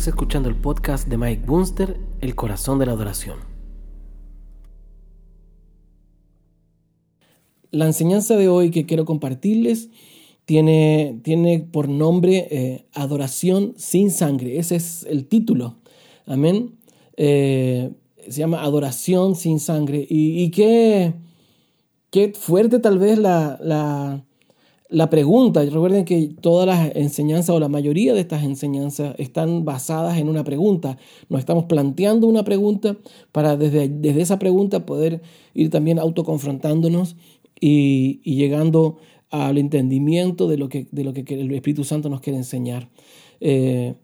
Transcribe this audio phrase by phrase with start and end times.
[0.00, 3.36] Estás escuchando el podcast de Mike Bunster, El corazón de la adoración.
[7.70, 9.90] La enseñanza de hoy que quiero compartirles
[10.46, 14.58] tiene, tiene por nombre eh, Adoración sin sangre.
[14.58, 15.76] Ese es el título.
[16.24, 16.78] Amén.
[17.18, 17.90] Eh,
[18.26, 20.06] se llama Adoración sin sangre.
[20.08, 21.12] Y, qué,
[22.08, 24.24] qué, fuerte tal vez la la
[25.10, 30.28] pregunta, recuerden que todas las enseñanzas o la mayoría de estas enseñanzas están basadas en
[30.28, 30.98] una pregunta.
[31.28, 32.96] Nos estamos planteando una pregunta
[33.32, 35.22] para desde, desde esa pregunta poder
[35.54, 37.16] ir también autoconfrontándonos
[37.60, 38.98] y, llegando
[39.30, 42.88] al entendimiento de lo que, de lo que el Espíritu Santo nos quiere enseñar.
[43.40, 43.94] Eh,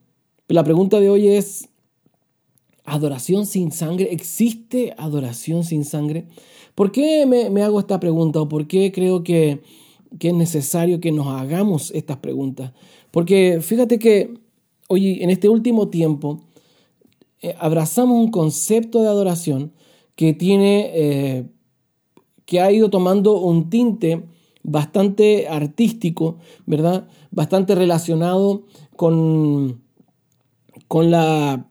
[0.46, 1.68] la pregunta de hoy es,
[2.84, 4.12] ¿adoración sin sangre?
[4.12, 6.26] ¿Existe adoración sin sangre?
[6.76, 9.62] ¿Por qué me hago esta pregunta o por qué creo que
[10.18, 12.72] que es necesario que nos hagamos estas preguntas.
[13.10, 14.34] Porque fíjate que
[14.88, 16.40] hoy, en este último tiempo,
[17.42, 19.72] eh, abrazamos un concepto de adoración
[20.14, 21.46] que tiene, eh,
[22.44, 24.24] que ha ido tomando un tinte
[24.62, 27.08] bastante artístico, ¿verdad?
[27.30, 28.64] Bastante relacionado
[28.96, 29.82] con,
[30.88, 31.68] con la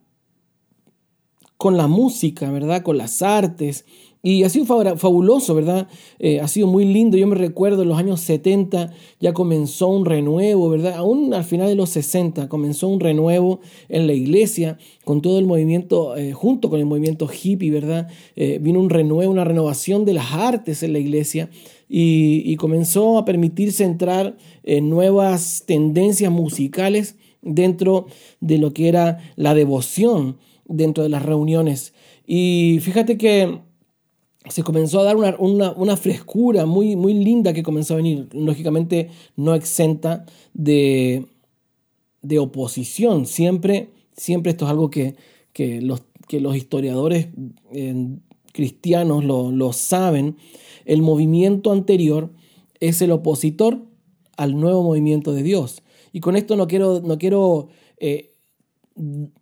[1.56, 2.82] con la música, ¿verdad?
[2.82, 3.86] Con las artes,
[4.26, 5.86] y ha sido fabuloso, ¿verdad?
[6.18, 7.16] Eh, ha sido muy lindo.
[7.16, 10.94] Yo me recuerdo en los años 70 ya comenzó un renuevo, ¿verdad?
[10.94, 15.46] Aún al final de los 60 comenzó un renuevo en la iglesia con todo el
[15.46, 18.08] movimiento, eh, junto con el movimiento hippie, ¿verdad?
[18.34, 21.48] Eh, vino un una renovación de las artes en la iglesia
[21.88, 28.06] y, y comenzó a permitirse entrar en nuevas tendencias musicales dentro
[28.40, 31.94] de lo que era la devoción dentro de las reuniones.
[32.26, 33.60] Y fíjate que
[34.48, 39.54] se comenzó a dar una, frescura muy, muy linda que comenzó a venir, lógicamente no
[39.54, 40.24] exenta
[40.54, 41.26] de,
[42.22, 43.26] de oposición.
[43.26, 45.16] Siempre, siempre esto es algo que,
[45.52, 47.28] que, los, que los historiadores
[47.72, 48.18] eh,
[48.52, 50.36] cristianos lo, saben.
[50.84, 52.30] El movimiento anterior
[52.80, 53.82] es el opositor
[54.36, 55.82] al nuevo movimiento de Dios.
[56.12, 57.68] Y con esto no quiero, no quiero
[57.98, 58.32] eh,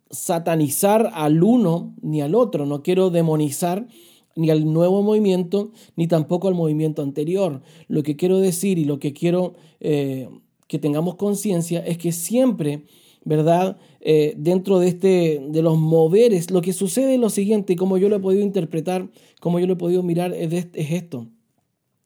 [0.09, 3.87] satanizar al uno ni al otro, no quiero demonizar
[4.35, 7.61] ni al nuevo movimiento, ni tampoco al movimiento anterior.
[7.87, 10.29] Lo que quiero decir y lo que quiero eh,
[10.67, 12.83] que tengamos conciencia es que siempre,
[13.23, 13.77] ¿verdad?
[14.01, 18.09] Eh, dentro de, este, de los moveres, lo que sucede es lo siguiente, como yo
[18.09, 19.09] lo he podido interpretar,
[19.39, 21.27] como yo lo he podido mirar, es, es esto.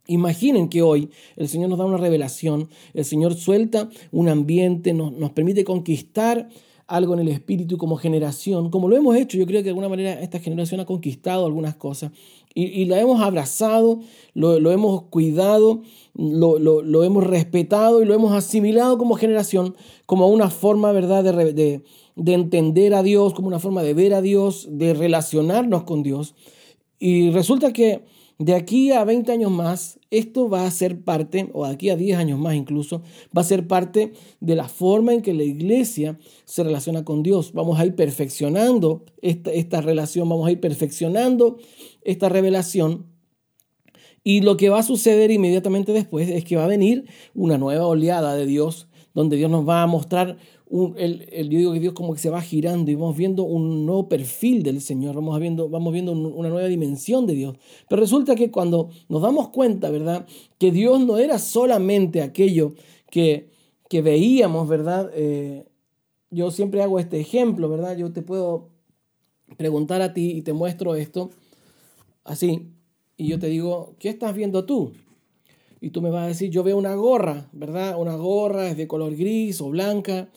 [0.07, 5.11] Imaginen que hoy el Señor nos da una revelación, el Señor suelta un ambiente, nos,
[5.13, 6.49] nos permite conquistar
[6.89, 9.89] algo en el espíritu como generación, como lo hemos hecho, yo creo que de alguna
[9.89, 12.11] manera esta generación ha conquistado algunas cosas
[12.55, 13.99] y, la hemos abrazado,
[14.33, 15.83] lo, hemos cuidado,
[16.15, 19.75] lo, hemos respetado y lo hemos asimilado como generación,
[20.07, 21.83] como una forma, ¿verdad?, de,
[22.15, 26.33] de entender a Dios, como una forma de ver a Dios, de relacionarnos con Dios.
[26.97, 28.03] Y resulta que
[28.39, 31.97] de aquí a 20 años más, esto va a ser parte, o de aquí a
[31.97, 33.03] 10 años más incluso,
[33.37, 37.51] va a ser parte de la forma en que la iglesia se relaciona con Dios.
[37.51, 41.57] Vamos a ir perfeccionando esta, esta relación, vamos a ir perfeccionando
[42.01, 43.07] esta revelación.
[44.23, 47.87] Y lo que va a suceder inmediatamente después es que va a venir una nueva
[47.87, 50.37] oleada de Dios, donde Dios nos va a mostrar
[50.97, 54.07] el, yo digo que Dios como que se va girando y vamos viendo un nuevo
[54.07, 57.57] perfil del Señor, vamos viendo, vamos viendo una nueva dimensión de Dios.
[57.87, 60.27] Pero resulta que cuando nos damos cuenta, ¿verdad?
[60.59, 62.73] Que Dios no era solamente aquello
[63.09, 63.49] que,
[63.89, 65.09] que veíamos, ¿verdad?
[65.15, 65.65] Eh,
[66.29, 67.97] yo siempre hago este ejemplo, ¿verdad?
[67.97, 68.69] Yo te puedo
[69.57, 71.31] preguntar a ti y te muestro esto
[72.23, 72.69] así.
[73.17, 74.93] Y yo te digo, ¿qué estás viendo tú?
[75.81, 77.99] Y tú me vas a decir, yo veo una gorra, ¿verdad?
[77.99, 80.29] Una gorra es de color gris o blanca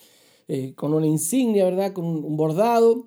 [0.48, 1.92] eh, con una insignia, ¿verdad?
[1.92, 3.06] Con un bordado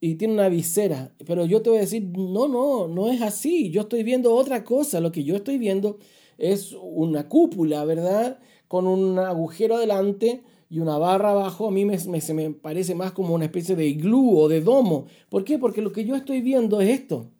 [0.00, 1.14] y tiene una visera.
[1.26, 3.70] Pero yo te voy a decir, no, no, no es así.
[3.70, 5.00] Yo estoy viendo otra cosa.
[5.00, 5.98] Lo que yo estoy viendo
[6.38, 8.38] es una cúpula, ¿verdad?
[8.68, 11.68] Con un agujero adelante y una barra abajo.
[11.68, 15.06] A mí me, se me parece más como una especie de iglú o de domo.
[15.28, 15.58] ¿Por qué?
[15.58, 17.30] Porque lo que yo estoy viendo es esto,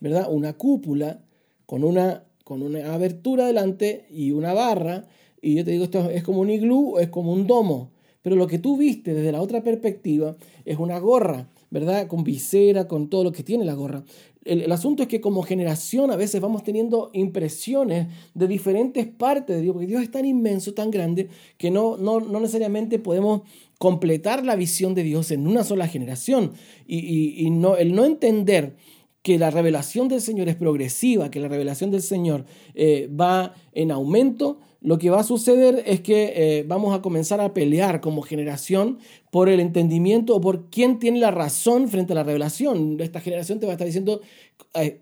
[0.00, 0.28] ¿verdad?
[0.30, 1.24] Una cúpula
[1.66, 5.06] con una, con una abertura adelante y una barra.
[5.40, 7.93] Y yo te digo, esto es como un iglú o es como un domo.
[8.24, 10.34] Pero lo que tú viste desde la otra perspectiva
[10.64, 12.06] es una gorra, ¿verdad?
[12.06, 14.02] Con visera, con todo lo que tiene la gorra.
[14.46, 19.62] El, asunto es que como generación a veces vamos teniendo impresiones de diferentes partes de
[19.62, 21.28] Dios, porque Dios es tan inmenso, tan grande,
[21.58, 23.42] que no, no, no necesariamente podemos
[23.78, 26.52] completar la visión de Dios en una sola generación.
[26.86, 28.76] Y, no, el no entender
[29.24, 32.44] que la revelación del Señor es progresiva, que la revelación del Señor
[32.74, 37.40] eh, va en aumento, lo que va a suceder es que eh, vamos a comenzar
[37.40, 38.98] a pelear como generación
[39.30, 43.00] por el entendimiento o por quién tiene la razón frente a la revelación.
[43.00, 44.20] Esta generación te va a estar diciendo,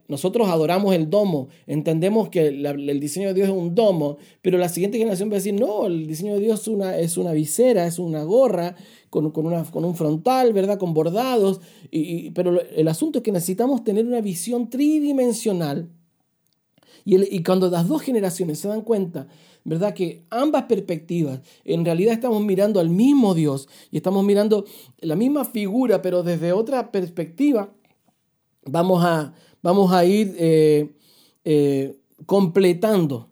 [0.06, 4.68] nosotros adoramos el domo, entendemos que el diseño de Dios es un domo, pero la
[4.68, 7.98] siguiente generación va a decir, no, el diseño de Dios una, es una visera, es
[7.98, 8.76] una gorra
[9.12, 10.78] con, una, con un frontal, ¿verdad?
[10.78, 11.60] Con bordados,
[11.90, 15.90] y, pero el asunto es que necesitamos tener una visión tridimensional.
[17.04, 19.26] Y, cuando las dos generaciones se dan cuenta
[19.64, 19.92] ¿verdad?
[19.92, 24.64] Que ambas perspectivas, en realidad estamos mirando al mismo Dios y estamos mirando
[24.98, 27.72] la misma figura, pero desde otra perspectiva,
[28.64, 30.96] vamos a, vamos a ir eh,
[31.44, 33.28] eh, completando.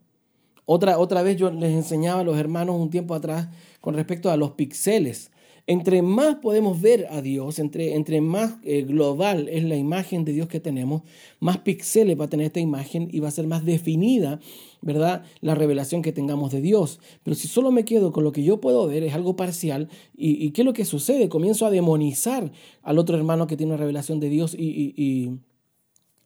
[0.67, 3.49] Otra, otra vez yo les enseñaba a los hermanos un tiempo atrás
[3.81, 5.33] con respecto a los píxeles.
[5.71, 10.33] Entre más podemos ver a Dios, entre, entre más eh, global es la imagen de
[10.33, 11.03] Dios que tenemos,
[11.39, 14.41] más píxeles va a tener esta imagen y va a ser más definida,
[14.83, 15.23] ¿verdad?
[15.41, 16.99] La revelación que tengamos de Dios.
[17.23, 19.89] Pero si solo me quedo con lo que yo puedo ver, es algo parcial.
[20.17, 21.29] ¿Y, qué es lo que sucede?
[21.29, 22.51] Comienzo a demonizar
[22.83, 25.31] al otro hermano que tiene una revelación de Dios y,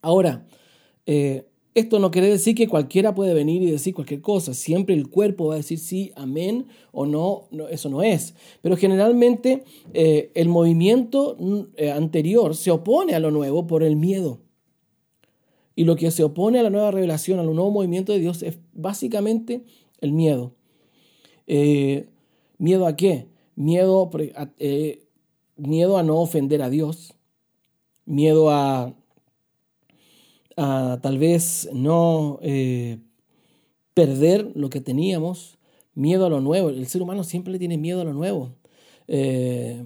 [0.01, 0.47] ahora...
[1.05, 1.45] Eh,
[1.75, 4.53] esto no quiere decir que cualquiera puede venir y decir cualquier cosa.
[4.53, 8.33] Siempre el cuerpo va a decir sí, amén o no, eso no es.
[8.61, 13.97] Pero generalmente eh, el movimiento mm, eh, anterior se opone a lo nuevo por el
[13.97, 14.39] miedo.
[15.75, 18.57] Y lo que se opone a la nueva revelación, al nuevo movimiento de Dios, es
[18.71, 19.65] básicamente
[19.99, 20.53] el miedo.
[21.45, 22.07] Eh,
[22.57, 23.27] ¿Miedo a qué?
[23.57, 24.09] Miedo
[25.57, 27.15] miedo a no ofender a Dios.
[28.05, 28.95] Miedo a
[30.57, 32.99] a tal vez no eh,
[33.93, 35.57] perder lo que teníamos,
[35.93, 36.69] miedo a lo nuevo.
[36.69, 38.55] El ser humano siempre tiene miedo a lo nuevo.
[39.07, 39.85] Eh,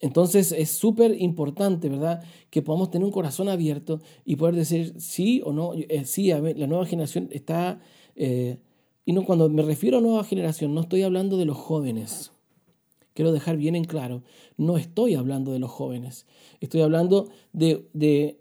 [0.00, 2.22] entonces es súper importante, ¿verdad?
[2.50, 5.74] Que podamos tener un corazón abierto y poder decir sí o no.
[5.74, 7.80] Eh, sí, la nueva generación está...
[8.16, 12.32] y no, cuando me refiero a nueva generación, no estoy hablando de los jóvenes.
[13.14, 14.22] Quiero dejar bien en claro,
[14.56, 16.26] no estoy hablando de los jóvenes.
[16.60, 18.38] Estoy hablando de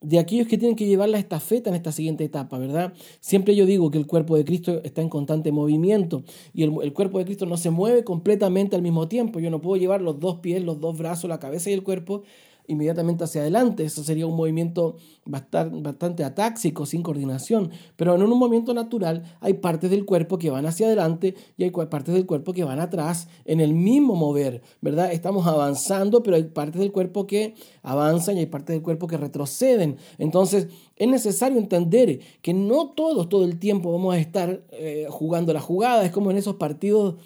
[0.00, 2.94] de aquellos que tienen que llevar la estafeta en esta siguiente etapa, ¿verdad?
[3.20, 6.22] Siempre yo digo que el cuerpo de Cristo está en constante movimiento
[6.54, 9.40] y el, el, cuerpo de Cristo no se mueve completamente al mismo tiempo.
[9.40, 12.22] Yo no puedo llevar los dos pies, los dos brazos, la cabeza y el cuerpo
[12.70, 13.84] inmediatamente hacia adelante.
[13.84, 17.70] Eso sería un movimiento bastante atáxico, sin coordinación.
[17.96, 21.70] Pero en un movimiento natural hay partes del cuerpo que van hacia adelante y hay
[21.70, 25.12] partes del cuerpo que van atrás en el mismo mover, ¿verdad?
[25.12, 29.16] Estamos avanzando, pero hay partes del cuerpo que avanzan y hay partes del cuerpo que
[29.16, 29.96] retroceden.
[30.18, 35.52] Entonces, es necesario entender que no todos todo el tiempo vamos a estar eh, jugando
[35.52, 36.04] la jugada.
[36.04, 37.16] Es como en esos partidos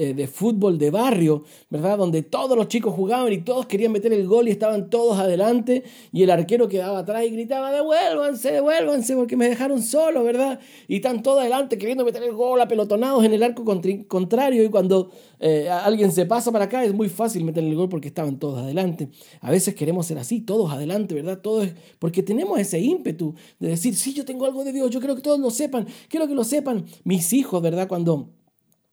[0.00, 1.98] eh, de fútbol de barrio, ¿verdad?
[1.98, 5.84] Donde todos los chicos jugaban y todos querían meter el gol y estaban todos adelante
[6.10, 10.58] y el arquero quedaba atrás y gritaba, devuélvanse, devuélvanse porque me dejaron solo, ¿verdad?
[10.88, 13.62] Y están todos adelante queriendo meter el gol apelotonados en el arco
[14.08, 17.90] contrario y cuando eh, alguien se pasa para acá es muy fácil meter el gol
[17.90, 19.10] porque estaban todos adelante.
[19.42, 21.42] A veces queremos ser así, todos adelante, ¿verdad?
[21.42, 21.68] Todos,
[21.98, 25.20] porque tenemos ese ímpetu de decir, sí, yo tengo algo de Dios, yo creo que
[25.20, 26.86] todos lo sepan, quiero que lo sepan.
[27.04, 27.86] Mis hijos, ¿verdad?
[27.86, 28.30] Cuando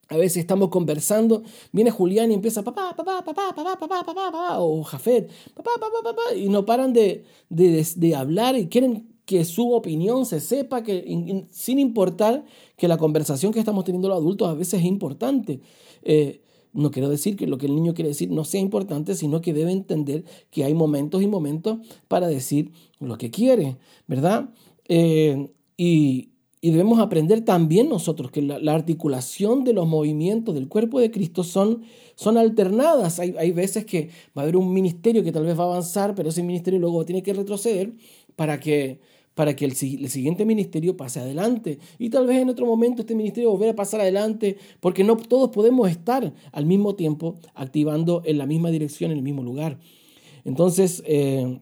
[0.10, 4.60] a veces estamos conversando, viene Julián y empieza papá, papá, papá, papá, papá, papá, papá,
[4.60, 9.44] o Jafet, papá, papá, papá, y no paran de, de, de hablar y quieren que
[9.44, 12.46] su opinión se sepa, que sin importar
[12.78, 15.60] que la conversación que estamos teniendo los adultos a veces es importante.
[16.04, 19.42] Eh, no quiero decir que lo que el niño quiere decir no sea importante, sino
[19.42, 23.76] que debe entender que hay momentos y momentos para decir lo que quiere,
[24.08, 24.50] ¿verdad?
[24.88, 31.00] Eh, y, y debemos aprender también nosotros que la, articulación de los movimientos del cuerpo
[31.00, 31.84] de Cristo son,
[32.16, 33.20] son alternadas.
[33.20, 36.16] Hay, hay, veces que va a haber un ministerio que tal vez va a avanzar,
[36.16, 37.94] pero ese ministerio luego tiene que retroceder
[38.36, 39.00] para que,
[39.36, 41.78] para que el, el, siguiente ministerio pase adelante.
[42.00, 45.52] Y tal vez en otro momento este ministerio volverá a pasar adelante, porque no todos
[45.52, 49.78] podemos estar al mismo tiempo activando en la misma dirección, en el mismo lugar.
[50.44, 51.60] Entonces, eh,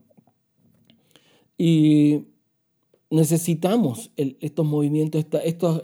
[1.58, 2.35] y
[3.10, 5.26] necesitamos estos movimientos.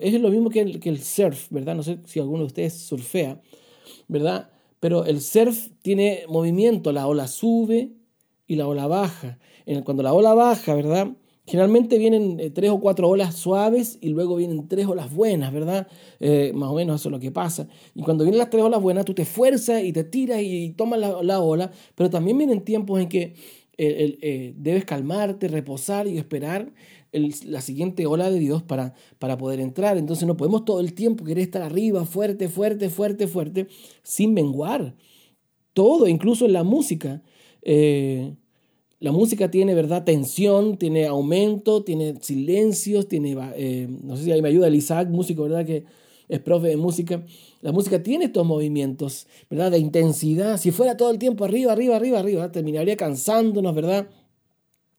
[0.02, 1.76] es lo mismo que el, que el surf, ¿verdad?
[1.76, 3.42] No sé si alguno de ustedes surfea,
[4.08, 4.50] ¿verdad?
[4.80, 7.92] Pero el surf tiene movimiento, la ola sube
[8.48, 9.40] y la ola baja.
[9.84, 11.10] Cuando la ola baja, ¿verdad?
[11.46, 15.88] Generalmente vienen eh, tres o cuatro olas suaves y luego vienen tres olas buenas, ¿verdad?
[16.20, 17.68] Eh, más o menos eso es lo que pasa.
[17.96, 21.00] Y cuando vienen las tres olas buenas, tú te esfuerzas y te tiras y tomas
[21.00, 23.34] la, la ola, pero también vienen tiempos en que
[23.78, 26.72] eh, debes calmarte, reposar y esperar
[27.12, 29.98] la siguiente ola de Dios para, para poder entrar.
[29.98, 33.68] Entonces no podemos todo el tiempo querer estar arriba, fuerte, fuerte, fuerte, fuerte,
[34.04, 34.96] sin menguar.
[35.74, 37.22] Todo, incluso en la música.
[37.62, 38.36] Eh,
[39.00, 40.04] la música tiene, ¿verdad?
[40.04, 45.10] Tensión, tiene aumento, tiene silencios, tiene, eh, no sé si ahí me ayuda el Isaac,
[45.10, 45.66] músico, ¿verdad?
[45.66, 45.86] Que
[46.30, 47.26] es profe de música.
[47.62, 49.72] La música tiene estos movimientos, ¿verdad?
[49.72, 50.58] De intensidad.
[50.58, 54.08] Si fuera todo el tiempo arriba, arriba, arriba, arriba, terminaría cansándonos, ¿verdad?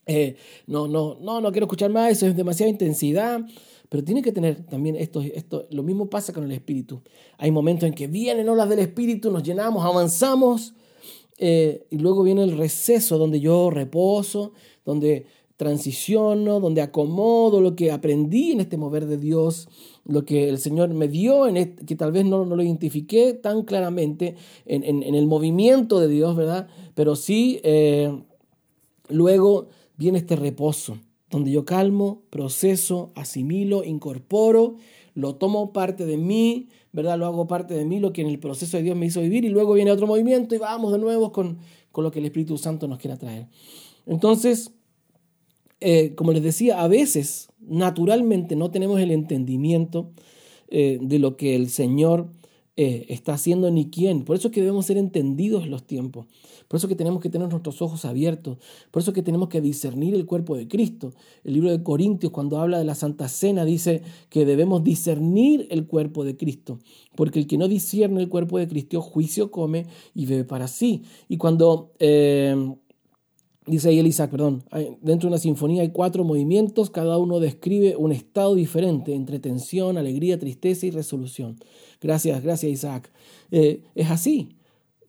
[0.07, 3.41] Eh, no, no, no, no quiero escuchar más, eso es demasiada intensidad.
[3.89, 7.03] Pero tiene que tener también esto, esto, lo mismo pasa con el espíritu.
[7.37, 10.73] Hay momentos en que vienen olas del espíritu, nos llenamos, avanzamos,
[11.37, 14.53] eh, y luego viene el receso donde yo reposo,
[14.87, 19.69] donde transiciono, donde acomodo lo que aprendí en este mover de Dios,
[20.05, 23.63] lo que el Señor me dio, en que tal vez no, no, lo identifiqué tan
[23.63, 26.67] claramente en, en, el movimiento de Dios, ¿verdad?
[26.95, 28.23] Pero sí, eh,
[29.09, 29.69] luego
[30.03, 30.99] viene este reposo,
[31.31, 34.77] donde yo calmo, proceso, asimilo, incorporo,
[35.15, 37.19] lo tomo parte de mí, ¿verdad?
[37.19, 39.45] Lo hago parte de mí, lo que en el proceso de Dios me hizo vivir,
[39.45, 41.59] y luego viene otro movimiento y vamos de nuevo con,
[41.91, 43.47] con lo que el Espíritu Santo nos quiere traer.
[44.07, 44.73] Entonces,
[45.81, 50.11] eh, como les decía, a veces naturalmente no tenemos el entendimiento
[50.69, 52.29] eh, de lo que el Señor
[52.77, 54.25] eh, está haciendo ni quién.
[54.25, 56.27] Por eso es que debemos ser entendidos en los tiempos.
[56.69, 58.57] Por eso es que tenemos que tener nuestros ojos abiertos.
[58.91, 61.13] Por eso es que tenemos que discernir el cuerpo de Cristo.
[61.45, 65.87] El libro de Corintios, cuando habla de la Santa Cena, dice que debemos discernir el
[65.87, 66.79] cuerpo de Cristo.
[67.15, 71.03] Porque el que no discierne el cuerpo de Cristo, juicio come y bebe para sí.
[71.29, 71.93] Y cuando...
[71.99, 72.57] Eh,
[73.67, 74.65] dice ahí Isaac, perdón,
[75.01, 79.99] dentro de una sinfonía hay cuatro movimientos, cada uno describe un estado diferente entre tensión,
[79.99, 81.57] alegría, tristeza y resolución.
[82.01, 83.11] Gracias, gracias Isaac.
[83.51, 84.57] Eh, es así.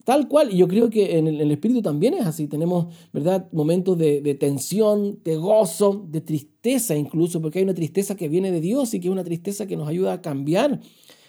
[0.04, 2.48] Tal cual, y yo creo que en el, espíritu también es así.
[2.48, 8.28] Tenemos, ¿verdad?, momentos de, tensión, de gozo, de tristeza incluso, porque hay una tristeza que
[8.28, 10.82] viene de Dios y que es una tristeza que nos ayuda a cambiar,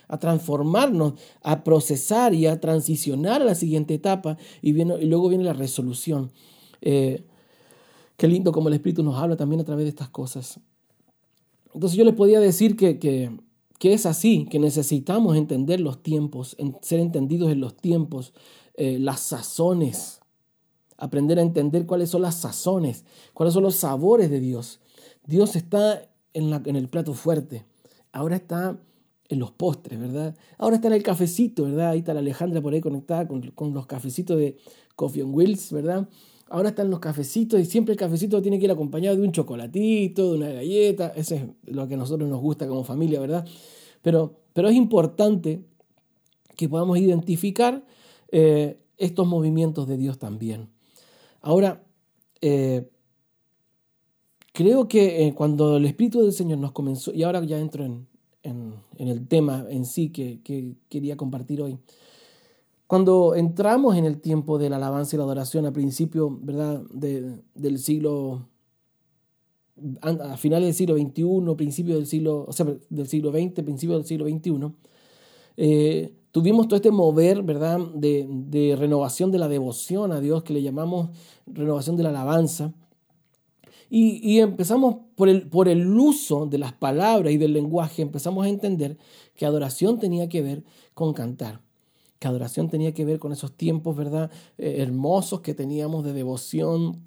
[0.09, 5.52] a transformarnos, a procesar y a transicionar a la siguiente etapa, y luego viene la
[5.52, 6.33] resolución.
[6.85, 7.25] Eh,
[8.19, 10.61] qué lindo como el Espíritu nos habla también a través de estas cosas.
[11.73, 17.00] Entonces yo les podía decir que, que es así, que necesitamos entender los tiempos, ser
[17.00, 18.33] entendidos en los tiempos,
[18.76, 20.21] eh, las sazones,
[20.99, 24.81] aprender a entender cuáles son las sazones, cuáles son los sabores de Dios.
[25.26, 27.64] Dios está en, en el plato fuerte,
[28.12, 28.79] ahora está
[29.29, 30.37] en los postres, ¿verdad?
[30.59, 31.91] Ahora está en el cafecito, ¿verdad?
[31.91, 34.59] Ahí está la Alejandra por ahí conectada con, con los cafecitos de
[34.97, 36.09] Coffee on Wheels, ¿verdad?
[36.48, 40.32] Ahora están los cafecitos y siempre el cafecito tiene que ir acompañado de un chocolatito,
[40.32, 41.12] de una galleta.
[41.16, 43.46] Eso es lo que a nosotros nos gusta como familia, ¿verdad?
[44.02, 45.64] Pero, pero es importante
[46.56, 47.84] que podamos identificar
[48.30, 50.68] eh, estos movimientos de Dios también.
[51.40, 51.82] Ahora,
[52.40, 52.88] eh,
[54.52, 58.06] creo que eh, cuando el Espíritu del Señor nos comenzó, y ahora ya entro en,
[58.98, 61.78] el tema en sí que, que quería compartir hoy,
[62.87, 66.83] cuando entramos en el tiempo de la alabanza y la adoración a principio ¿verdad?
[66.93, 68.47] del siglo,
[70.03, 74.07] a finales del siglo XXI, principios del siglo, o sea, del siglo XX, principios del
[74.07, 74.75] siglo XXI,
[75.57, 77.79] eh, tuvimos todo este mover ¿verdad?
[77.95, 81.11] De, renovación de la devoción a Dios, que le llamamos
[81.47, 82.75] renovación de la alabanza.
[83.88, 88.45] Y, y, empezamos por el, por el uso de las palabras y del lenguaje, empezamos
[88.45, 88.99] a entender
[89.37, 90.64] que adoración tenía que ver
[90.95, 91.63] con cantar
[92.18, 94.30] que adoración tenía que ver con esos tiempos, ¿verdad?
[94.59, 97.04] Eh, hermosos que teníamos de devoción,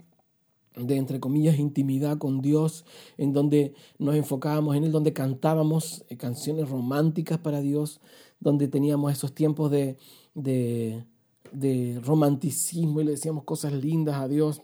[0.75, 2.85] de entre comillas intimidad con Dios,
[3.17, 7.99] en donde nos enfocábamos en Él, donde cantábamos eh, canciones románticas para Dios,
[8.39, 9.97] donde teníamos esos tiempos de,
[10.35, 11.03] de,
[11.51, 14.61] de romanticismo y le decíamos cosas lindas a Dios.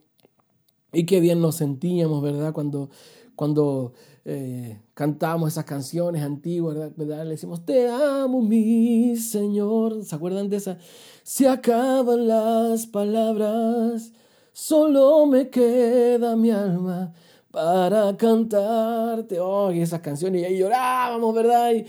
[0.92, 2.54] Y qué bien nos sentíamos, ¿verdad?
[2.54, 2.92] Cuando,
[3.36, 3.94] cuando
[4.26, 7.24] eh, cantamos esas canciones antiguas, ¿verdad?
[7.26, 10.04] Le decimos, te amo mi Señor.
[10.06, 10.78] ¿Se acuerdan de esa?
[11.24, 14.14] Se acaban las palabras,
[14.54, 17.14] solo me queda mi alma
[17.52, 19.40] para cantarte.
[19.40, 21.72] Oh, y esas canciones, y ahí llorábamos, ¿verdad?
[21.74, 21.86] Y,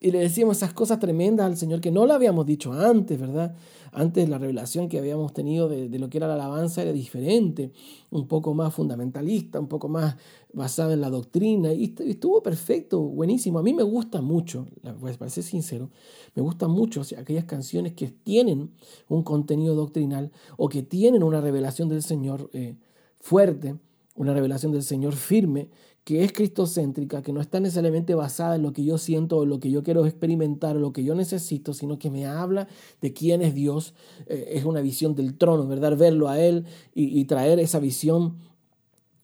[0.00, 3.54] y le decíamos esas cosas tremendas al Señor que no lo habíamos dicho antes, ¿verdad?
[3.96, 7.70] Antes la revelación que habíamos tenido de, lo que era la alabanza era diferente,
[8.10, 10.16] un poco más fundamentalista, un poco más
[10.52, 13.60] basada en la doctrina, y estuvo perfecto, buenísimo.
[13.60, 14.66] A mí me gusta mucho,
[14.98, 15.90] pues, para ser sincero,
[16.34, 18.72] me gustan mucho aquellas canciones que tienen
[19.08, 22.74] un contenido doctrinal o que tienen una revelación del Señor eh,
[23.20, 23.76] fuerte,
[24.16, 25.68] una revelación del Señor firme,
[26.04, 29.58] que es cristocéntrica, que no está necesariamente basada en lo que yo siento o lo
[29.58, 32.68] que yo quiero experimentar o lo que yo necesito, sino que me habla
[33.00, 33.94] de quién es Dios.
[34.26, 35.96] Eh, es una visión del trono, ¿verdad?
[35.96, 38.36] Verlo a Él y, traer esa visión,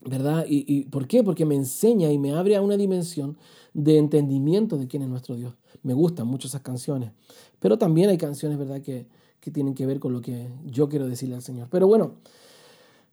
[0.00, 0.46] ¿verdad?
[0.48, 1.22] Y, por qué?
[1.22, 3.36] Porque me enseña y me abre a una dimensión
[3.74, 5.54] de entendimiento de quién es nuestro Dios.
[5.82, 7.12] Me gustan mucho esas canciones,
[7.58, 9.06] pero también hay canciones, ¿verdad?, que,
[9.38, 11.68] que tienen que ver con lo que yo quiero decirle al Señor.
[11.70, 12.14] Pero bueno,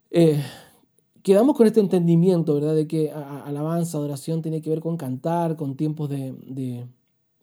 [0.10, 0.42] eh,
[1.28, 2.74] quedamos con este entendimiento, ¿verdad?
[2.74, 6.88] De que alabanza, adoración tiene que ver con cantar, con tiempos de, de,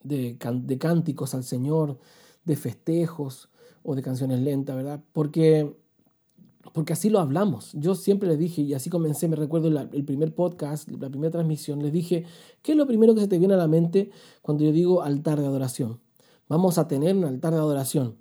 [0.02, 1.98] de, cánticos al Señor,
[2.46, 3.50] de festejos
[3.82, 5.04] o de canciones lentas, ¿verdad?
[5.12, 5.76] Porque,
[6.72, 7.72] porque así lo hablamos.
[7.74, 11.82] Yo siempre les dije, y así comencé, me recuerdo el primer podcast, la primera transmisión,
[11.82, 12.24] les dije,
[12.62, 14.10] ¿qué es lo primero que se te viene a la mente
[14.40, 16.00] cuando yo digo altar de adoración?
[16.48, 18.16] Vamos a tener un altar de adoración.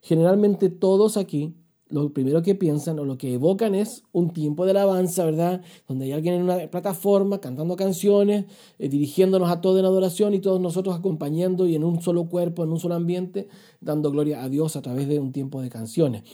[0.00, 1.56] Generalmente todos aquí
[1.90, 5.62] lo primero que piensan o lo que evocan es un tiempo de alabanza, ¿verdad?
[5.86, 8.44] Donde hay alguien en una plataforma cantando canciones,
[8.78, 12.64] eh, dirigiéndonos a todos en adoración y todos nosotros acompañando y en un solo cuerpo,
[12.64, 13.48] en un solo ambiente,
[13.80, 16.24] dando gloria a Dios a través de un tiempo de canciones.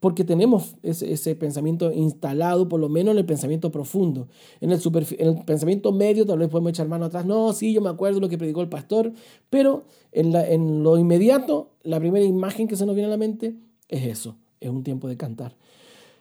[0.00, 4.28] Porque tenemos ese, pensamiento instalado, por lo menos en el pensamiento profundo.
[4.62, 4.80] En el,
[5.18, 7.26] en el pensamiento medio tal vez podemos echar mano atrás.
[7.26, 9.12] No, sí, yo me acuerdo lo que predicó el pastor.
[9.50, 13.18] Pero en, la, en lo inmediato, la primera imagen que se nos viene a la
[13.18, 13.56] mente
[13.88, 15.56] es eso es un tiempo de cantar.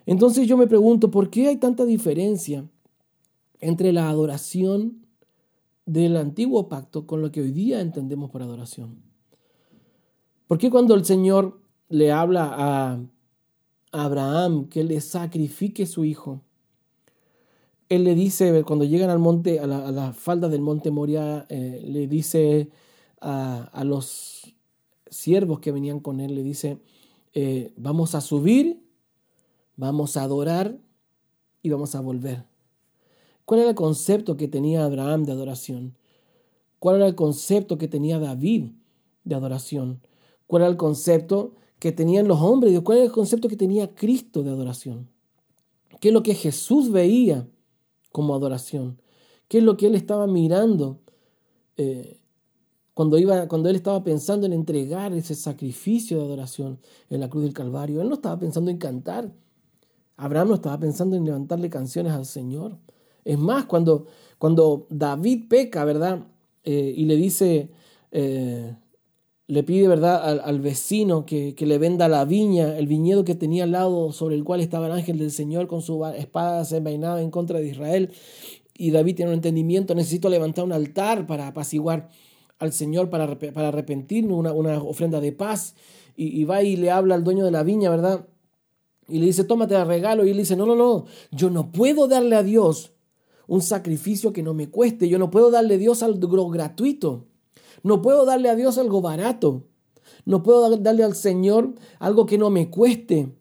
[0.06, 2.66] Entonces yo me pregunto, ¿por qué hay tanta diferencia
[3.60, 5.06] entre la adoración
[5.86, 9.04] del antiguo pacto con lo que hoy día entendemos por adoración?
[10.48, 13.00] ¿Por qué cuando el Señor le habla a
[13.92, 16.42] Abraham que le sacrifique su hijo,
[17.90, 22.08] él le dice, cuando llegan al monte, a la, falda del monte Moria, eh, le
[22.08, 22.70] dice
[23.20, 24.56] a, a los
[25.10, 26.78] siervos que venían con él, le dice,
[27.34, 28.84] eh, vamos a subir,
[29.76, 30.78] vamos a adorar
[31.62, 32.46] y vamos a volver.
[33.46, 35.98] ¿Cuál era el concepto que tenía Abraham de adoración?
[36.80, 38.72] ¿Cuál era el concepto que tenía David
[39.24, 40.02] de adoración?
[40.48, 42.80] ¿Cuál era el concepto que tenían los hombres?
[42.82, 45.10] ¿Cuál era el concepto que tenía Cristo de adoración?
[46.00, 47.48] ¿Qué es lo que Jesús veía
[48.12, 49.02] como adoración?
[49.48, 51.00] ¿Qué es lo que él estaba mirando
[51.78, 52.19] eh,
[53.00, 57.46] cuando, iba, cuando él estaba pensando en entregar ese sacrificio de adoración en la cruz
[57.46, 59.32] del Calvario, él no estaba pensando en cantar.
[60.18, 62.78] Abraham no estaba pensando en levantarle canciones al Señor.
[63.24, 64.08] Es más, cuando,
[64.38, 66.28] cuando David peca, ¿verdad?
[66.66, 67.70] Eh, y le dice,
[68.12, 68.76] eh,
[69.48, 73.34] le pide, ¿verdad?, al, al vecino que, que, le venda la viña, el viñedo que
[73.34, 77.22] tenía al lado sobre el cual estaba el ángel del Señor con su espada desenvainada
[77.22, 78.12] en contra de Israel.
[78.78, 82.10] Y David tiene un entendimiento, necesito levantar un altar para apaciguar
[82.60, 85.76] al Señor para, para arrepentirnos, una, una, ofrenda de paz,
[86.16, 88.28] y, va y le habla al dueño de la viña, ¿verdad?
[89.08, 92.10] Y le dice, tómate el regalo, y él dice, no, no, no, yo no puedo
[92.10, 92.92] darle a Dios
[93.48, 97.26] un sacrificio que no me cueste, yo no puedo darle a Dios algo gratuito,
[97.84, 99.64] no puedo darle a Dios algo barato,
[100.26, 103.34] no puedo darle al Señor algo que no me cueste.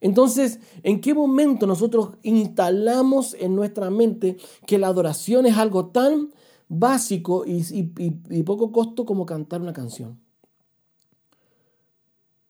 [0.00, 6.34] Entonces, ¿en qué momento nosotros instalamos en nuestra mente que la adoración es algo tan
[6.68, 10.18] básico y, poco costo como cantar una canción.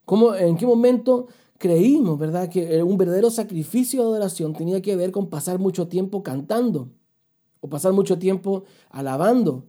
[0.05, 5.11] ¿Cómo, ¿En qué momento creímos, verdad, que un verdadero sacrificio de adoración tenía que ver
[5.11, 6.91] con pasar mucho tiempo cantando
[7.61, 9.65] o pasar mucho tiempo alabando?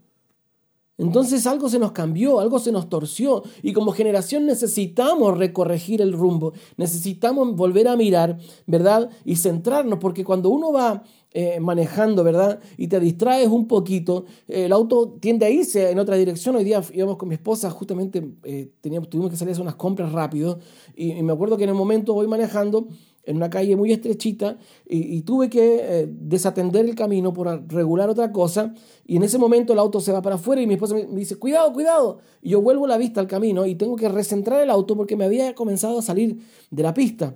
[0.97, 6.13] Entonces algo se nos cambió, algo se nos torció y como generación necesitamos recorregir el
[6.13, 9.10] rumbo, necesitamos volver a mirar, ¿verdad?
[9.25, 11.03] Y centrarnos, porque cuando uno va
[11.38, 12.62] eh, manejando, ¿verdad?
[12.78, 16.56] Y te distraes un poquito, el auto tiende a irse en otra dirección.
[16.56, 19.76] Hoy día íbamos con mi esposa, justamente eh, teníamos, tuvimos que salir a hacer unas
[19.76, 20.60] compras rápido
[20.95, 22.88] y, me acuerdo que en el momento voy manejando
[23.26, 28.32] en una calle muy estrechita y, tuve que eh, desatender el camino por regular otra
[28.32, 28.74] cosa
[29.06, 31.36] y en ese momento el auto se va para afuera y mi esposa me, dice,
[31.36, 32.19] cuidado, cuidado.
[32.41, 35.26] Y yo vuelvo la vista al camino y tengo que recentrar el auto porque me
[35.26, 36.39] había comenzado a salir
[36.71, 37.36] de la pista.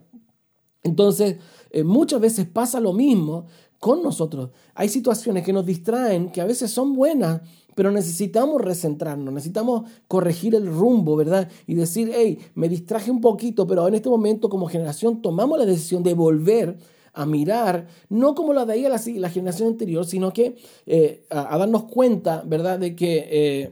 [0.84, 1.36] Entonces,
[1.84, 3.48] muchas veces pasa lo mismo
[3.80, 4.50] con nosotros.
[4.76, 7.42] Hay situaciones que nos distraen, que a veces son buenas,
[7.76, 11.50] pero necesitamos recentrarnos, necesitamos corregir el rumbo, ¿verdad?
[11.66, 15.66] Y decir, hey, me distraje un poquito, pero en este momento como generación tomamos la
[15.66, 16.78] decisión de volver
[17.14, 21.86] a mirar, no como la veía la, la generación anterior, sino que eh, a, darnos
[21.86, 23.70] cuenta, ¿verdad?, de que eh,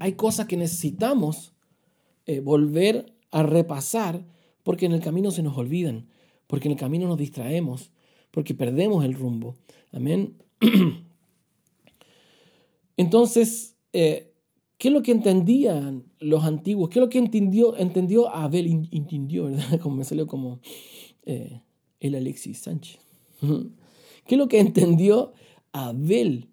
[0.00, 1.54] hay cosas que necesitamos
[2.26, 4.24] eh, volver a repasar
[4.62, 6.08] porque en el camino se nos olvidan,
[6.46, 7.92] porque en el camino nos distraemos
[8.38, 9.56] porque perdemos el rumbo.
[9.90, 10.36] Amén.
[12.96, 14.32] Entonces, eh,
[14.76, 16.88] ¿qué es lo que entendían los antiguos?
[16.88, 18.88] ¿Qué es lo que entendió, Abel?
[18.92, 19.78] Entendió, ¿verdad?
[19.82, 20.60] Como me salió como
[21.26, 21.62] eh,
[21.98, 23.00] el Alexis Sánchez.
[23.40, 25.32] ¿Qué es lo que entendió
[25.72, 26.46] Abel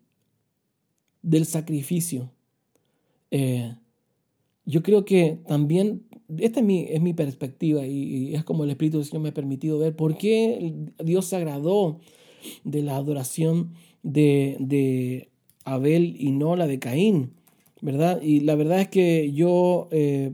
[1.22, 2.32] del sacrificio?
[3.30, 3.76] Eh,
[4.66, 6.05] yo creo que también
[6.38, 9.34] esta es mi, es mi perspectiva y, es como el Espíritu del Señor me ha
[9.34, 12.00] permitido ver por qué Dios se agradó
[12.64, 15.30] de la adoración de, de
[15.64, 17.34] Abel y no la de Caín,
[17.82, 18.22] ¿verdad?
[18.22, 20.34] Y la verdad es que yo, eh,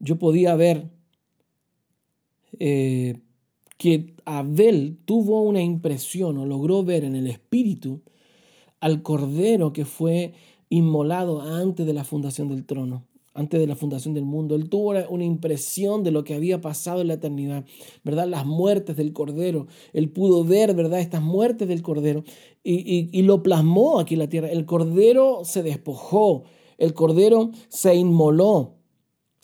[0.00, 0.90] yo podía ver
[2.58, 3.20] eh,
[3.78, 8.02] que Abel tuvo una impresión o logró ver en el espíritu
[8.80, 10.34] al cordero que fue
[10.68, 14.54] inmolado antes de la fundación del trono, antes de la fundación del mundo.
[14.54, 17.64] Él tuvo una impresión de lo que había pasado en la eternidad,
[18.04, 18.26] ¿verdad?
[18.26, 19.66] Las muertes del cordero.
[19.92, 21.00] Él pudo ver, ¿verdad?
[21.00, 22.24] Estas muertes del cordero
[22.62, 24.48] y, y lo plasmó aquí en la tierra.
[24.48, 26.44] El cordero se despojó,
[26.78, 28.76] el cordero se inmoló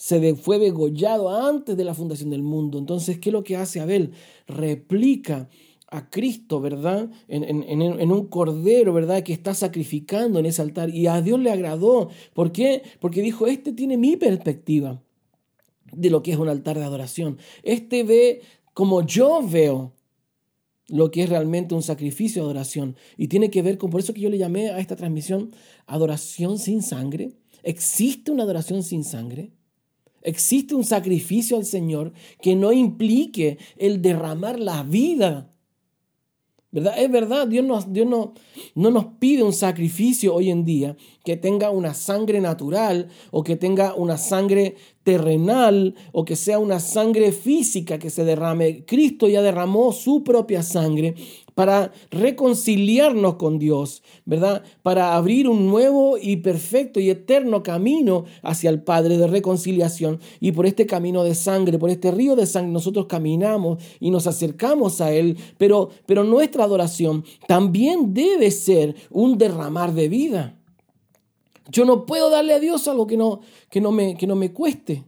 [0.01, 2.79] se fue degollado antes de la fundación del mundo.
[2.79, 4.13] Entonces, ¿qué es lo que hace Abel?
[4.47, 5.51] Replica
[5.91, 7.11] a Cristo, ¿verdad?
[7.27, 9.23] En, en, un cordero, ¿verdad?
[9.23, 10.91] Que está sacrificando en ese altar.
[10.91, 12.11] Y a Dios le agradó.
[12.33, 12.83] ¿Por qué?
[13.01, 15.03] Porque dijo, este tiene mi perspectiva
[15.93, 17.39] de lo que es un altar de adoración.
[17.65, 19.93] Este ve como yo veo
[20.87, 22.97] lo que es realmente un sacrificio de adoración.
[23.17, 25.51] Y tiene que ver con, por eso que yo le llamé a esta transmisión
[25.87, 27.33] adoración sin sangre.
[27.63, 29.53] ¿Existe una adoración sin sangre?
[30.23, 35.50] Existe un sacrificio al Señor que no implique el derramar la vida.
[36.73, 36.95] ¿Verdad?
[36.99, 38.33] Es verdad, Dios, Dios no,
[38.77, 43.57] no nos pide un sacrificio hoy en día que tenga una sangre natural o que
[43.57, 48.85] tenga una sangre terrenal o que sea una sangre física que se derrame.
[48.85, 51.17] Cristo ya derramó su propia sangre
[51.61, 54.63] para reconciliarnos con Dios, ¿verdad?
[54.83, 60.21] Para abrir un nuevo y perfecto y eterno camino hacia el Padre de reconciliación.
[60.41, 64.27] Y por este camino de sangre, por este río de sangre, nosotros caminamos y nos
[64.27, 65.37] acercamos a Él.
[65.59, 70.59] Pero, pero nuestra adoración también debe ser un derramar de vida.
[71.69, 74.51] Yo no puedo darle a Dios algo que no, que no, me, que no me
[74.51, 75.05] cueste.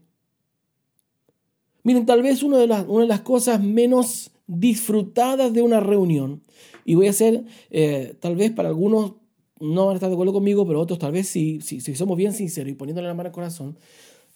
[1.83, 6.43] Miren, tal vez una de, las, una de las cosas menos disfrutadas de una reunión,
[6.85, 9.15] y voy a hacer, eh, tal vez para algunos
[9.61, 12.17] no van a estar de acuerdo conmigo, pero otros tal vez sí, si, si somos
[12.17, 13.79] bien sinceros y poniéndole la mano al corazón,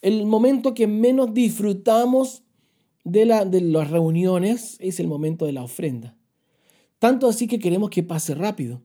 [0.01, 2.43] el momento que menos disfrutamos
[3.03, 6.15] de, la, de las reuniones es el momento de la ofrenda.
[6.99, 8.81] Tanto así que queremos que pase rápido.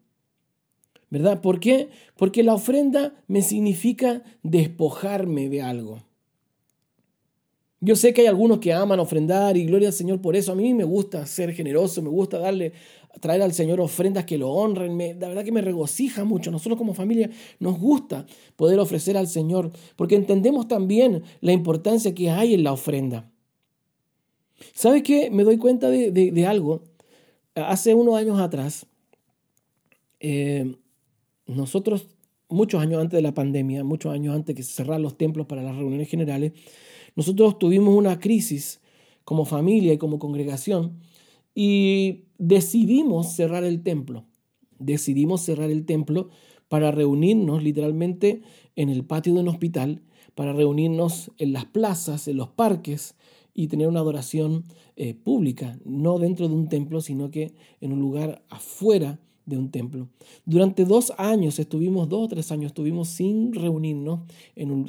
[1.11, 1.43] ¿Verdad?
[1.43, 1.91] ¿Por qué?
[2.17, 6.03] Porque la ofrenda me significa despojarme de algo.
[7.85, 10.53] Yo sé que hay algunos que aman ofrendar y gloria al Señor por eso.
[10.53, 12.73] A mí me gusta ser generoso, me gusta darle,
[13.21, 14.97] traer al Señor ofrendas que lo honren.
[14.97, 16.53] Me, la verdad que me regocija mucho.
[16.53, 22.31] Nosotros como familia nos gusta poder ofrecer al Señor porque entendemos también la importancia que
[22.31, 23.29] hay en la ofrenda.
[24.75, 25.29] ¿Sabes qué?
[25.33, 26.83] Me doy cuenta de, algo.
[27.57, 28.87] Hace unos años atrás,
[30.21, 30.77] eh,
[31.47, 32.07] nosotros,
[32.49, 35.65] muchos años antes de la pandemia, muchos años antes que se cerraran los templos para
[35.65, 36.53] las reuniones generales,
[37.17, 38.81] nosotros tuvimos una crisis
[39.25, 40.99] como familia y como congregación
[41.55, 44.25] y decidimos cerrar el templo.
[44.79, 46.31] Decidimos cerrar el templo
[46.69, 48.43] para reunirnos literalmente
[48.77, 50.03] en el patio de un hospital,
[50.35, 53.15] para reunirnos en las plazas, en los parques
[53.55, 54.65] y tener una adoración
[54.97, 59.71] eh, pública, no dentro de un templo, sino que en un lugar afuera de un
[59.71, 60.09] templo.
[60.45, 64.21] Durante dos años estuvimos, dos o tres años estuvimos sin reunirnos,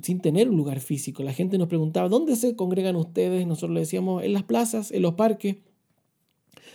[0.01, 1.23] sin tener un lugar físico.
[1.23, 3.47] La gente nos preguntaba, ¿dónde se congregan ustedes?
[3.47, 5.57] Nosotros le decíamos, en las plazas, en los parques.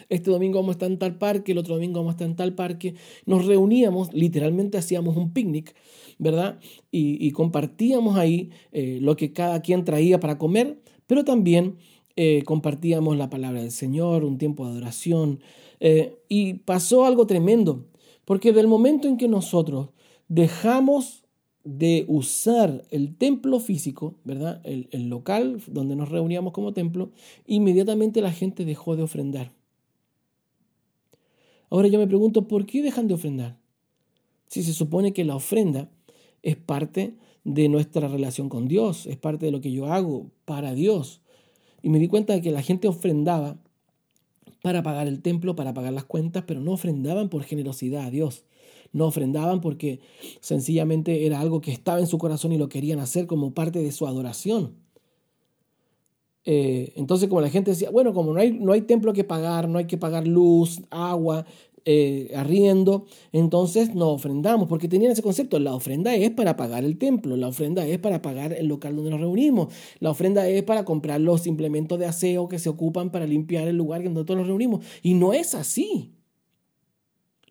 [0.08, 2.36] Este domingo vamos a estar en tal parque, el otro domingo vamos a estar en
[2.36, 2.94] tal parque.
[3.26, 5.74] Nos reuníamos, literalmente hacíamos un picnic,
[6.18, 6.58] ¿verdad?
[6.90, 11.76] Y, compartíamos ahí eh, lo que cada quien traía para comer, pero también
[12.20, 15.38] eh, compartíamos la palabra del Señor, un tiempo de adoración.
[15.78, 17.86] Eh, y pasó algo tremendo,
[18.24, 19.90] porque del momento en que nosotros
[20.26, 21.22] dejamos
[21.62, 24.60] de usar el templo físico, ¿verdad?
[24.64, 27.12] El, el, local donde nos reuníamos como templo,
[27.46, 29.52] inmediatamente la gente dejó de ofrendar.
[31.70, 33.60] Ahora yo me pregunto, ¿por qué dejan de ofrendar?
[34.48, 35.88] Si se supone que la ofrenda
[36.42, 40.74] es parte de nuestra relación con Dios, es parte de lo que yo hago para
[40.74, 41.20] Dios.
[41.82, 43.56] Y me di cuenta de que la gente ofrendaba
[44.62, 48.44] para pagar el templo, para pagar las cuentas, pero no ofrendaban por generosidad a Dios.
[48.92, 50.00] No ofrendaban porque
[50.40, 53.92] sencillamente era algo que estaba en su corazón y lo querían hacer como parte de
[53.92, 54.74] su adoración.
[56.44, 59.68] Eh, entonces, como la gente decía, bueno, como no hay, no hay templo que pagar,
[59.68, 61.44] no hay que pagar luz, agua,
[61.84, 66.98] eh, arriendo, entonces no ofrendamos, porque tenían ese concepto, la ofrenda es para pagar el
[66.98, 70.84] templo, la ofrenda es para pagar el local donde nos reunimos, la ofrenda es para
[70.84, 74.46] comprar los implementos de aseo que se ocupan para limpiar el lugar donde todos nos
[74.46, 74.84] reunimos.
[75.02, 76.14] Y no es así.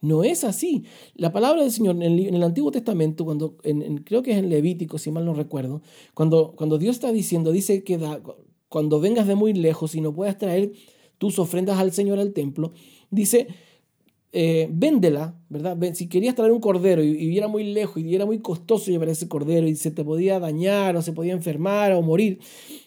[0.01, 0.83] No es así.
[1.15, 3.57] La palabra del Señor en el, Antiguo Testamento, cuando
[4.03, 5.81] creo que es en Levítico, si mal no recuerdo,
[6.13, 7.99] cuando, cuando Dios está diciendo, dice que
[8.69, 10.71] cuando vengas de muy lejos y no puedas traer
[11.17, 12.73] tus ofrendas al Señor al templo,
[13.09, 13.47] dice,
[14.39, 15.75] eh, véndela, ¿verdad?
[15.95, 19.09] Si querías traer un cordero y, y, era muy lejos y era muy costoso llevar
[19.09, 22.37] ese cordero y se te podía dañar o se podía enfermar o morir,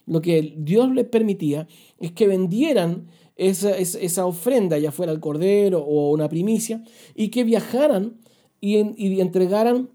[0.07, 1.67] lo que Dios les permitía
[1.99, 6.85] es que vendieran esa, esa, ofrenda, ya fuera el cordero o una primicia,
[7.17, 8.21] y que viajaran
[8.61, 9.91] y, y entregaran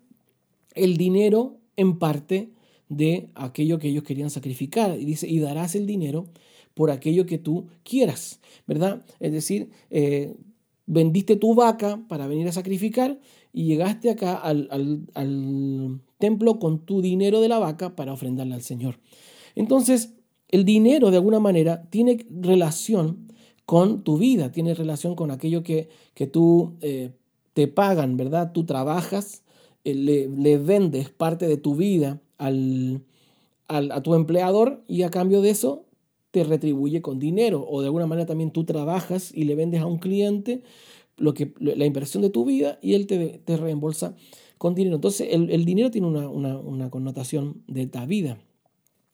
[0.73, 2.49] el dinero en parte
[2.89, 4.99] de aquello que ellos querían sacrificar.
[4.99, 6.25] Y dice, y darás el dinero
[6.73, 9.05] por aquello que tú quieras, ¿verdad?
[9.21, 10.35] Es decir, eh,
[10.85, 13.19] vendiste tu vaca para venir a sacrificar
[13.53, 14.67] y llegaste acá al,
[15.13, 18.99] al, templo con tu dinero de la vaca para ofrendarle al Señor.
[19.55, 20.13] Entonces,
[20.49, 23.27] el dinero de alguna manera tiene relación
[23.65, 27.11] con tu vida, tiene relación con aquello que, que tú eh,
[27.53, 28.51] te pagan, ¿verdad?
[28.53, 29.43] Tú trabajas,
[29.83, 33.03] eh, le, le, vendes parte de tu vida al,
[33.67, 35.85] al, a tu empleador y a cambio de eso
[36.35, 39.85] te retribuye con dinero o de alguna manera también tú trabajas y le vendes a
[39.85, 40.63] un cliente
[41.15, 44.17] lo que, la inversión de tu vida y él te, te reembolsa
[44.57, 44.97] con dinero.
[44.97, 48.37] Entonces el, el dinero tiene una, una, una connotación de la vida.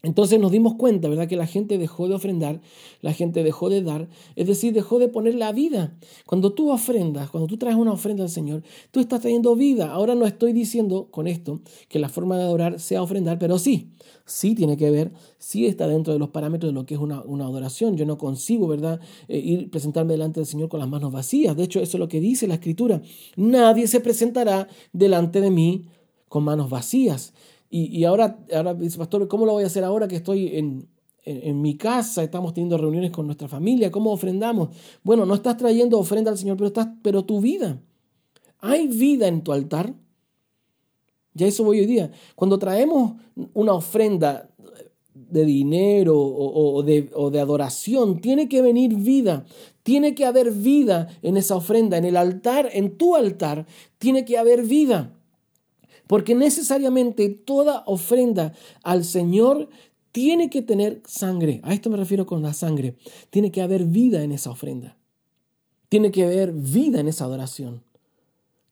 [0.04, 1.28] Entonces nos dimos cuenta, ¿verdad?
[1.28, 2.60] Que la gente dejó de ofrendar,
[3.02, 5.96] la gente dejó de dar, es decir, dejó de poner la vida.
[6.26, 9.92] Cuando tú ofrendas, cuando tú traes una ofrenda al Señor, tú estás trayendo vida.
[9.92, 13.92] Ahora no estoy diciendo con esto que la forma de adorar sea ofrendar, pero sí,
[14.26, 17.20] sí tiene que ver, sí está dentro de los parámetros de lo que es una,
[17.20, 17.96] adoración.
[17.96, 21.56] Yo no consigo, ¿verdad?, eh, ir presentarme delante del Señor con las manos vacías.
[21.56, 23.04] De hecho, eso es lo que dice la Escritura.
[23.36, 25.86] Nadie se presentará delante de mí
[26.28, 27.34] con manos vacías.
[27.74, 30.90] Y, ahora, ahora dice, pastor, ¿cómo lo voy a hacer ahora que estoy en,
[31.24, 33.90] en, mi casa, estamos teniendo reuniones con nuestra familia?
[33.90, 34.76] ¿Cómo ofrendamos?
[35.04, 37.82] Bueno, no estás trayendo ofrenda al Señor, pero, estás, pero tu vida.
[38.60, 39.94] ¿Hay vida en tu altar?
[41.34, 42.12] Ya eso voy hoy día.
[42.36, 43.14] Cuando traemos
[43.54, 44.50] una ofrenda
[45.14, 49.46] de dinero o, de, o, de, adoración, tiene que venir vida,
[49.84, 53.66] tiene que haber vida en esa ofrenda, en el altar, en tu altar,
[53.98, 55.14] tiene que haber vida.
[56.12, 58.52] Porque necesariamente toda ofrenda
[58.84, 59.70] al Señor
[60.12, 61.62] tiene que tener sangre.
[61.64, 62.98] A esto me refiero con la sangre.
[63.30, 64.98] Tiene que haber vida en esa ofrenda.
[65.88, 67.82] Tiene que haber vida en esa adoración.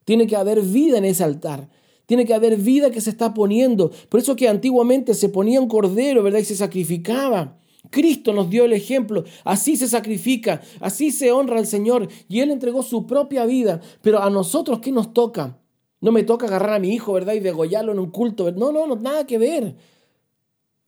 [0.04, 1.70] Tiene que haber vida en ese altar.
[2.04, 3.90] Tiene que haber vida que se está poniendo.
[4.10, 6.40] Por eso que antiguamente se ponía un cordero, ¿verdad?
[6.40, 7.56] Y se sacrificaba.
[7.88, 9.24] Cristo nos dio el ejemplo.
[9.44, 12.06] Así se sacrifica, así se honra al Señor.
[12.28, 13.80] Y Él entregó su propia vida.
[14.02, 15.56] Pero a nosotros, ¿qué nos toca?
[16.00, 17.34] No me toca agarrar a mi hijo, ¿verdad?
[17.34, 18.50] Y degollarlo en un culto.
[18.52, 19.76] No, no, no, nada que ver.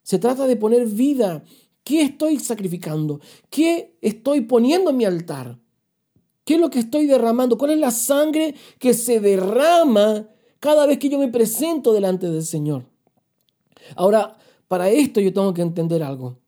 [0.03, 1.44] Se trata de poner vida.
[1.85, 3.20] ¿Qué estoy sacrificando?
[3.51, 5.59] ¿Qué estoy poniendo en mi altar?
[6.44, 7.59] ¿Qué es lo que estoy derramando?
[7.59, 10.29] ¿Cuál es la sangre que se derrama
[10.61, 12.85] cada vez que yo me presento delante del Señor?
[13.96, 16.38] Ahora, para esto yo tengo que entender algo.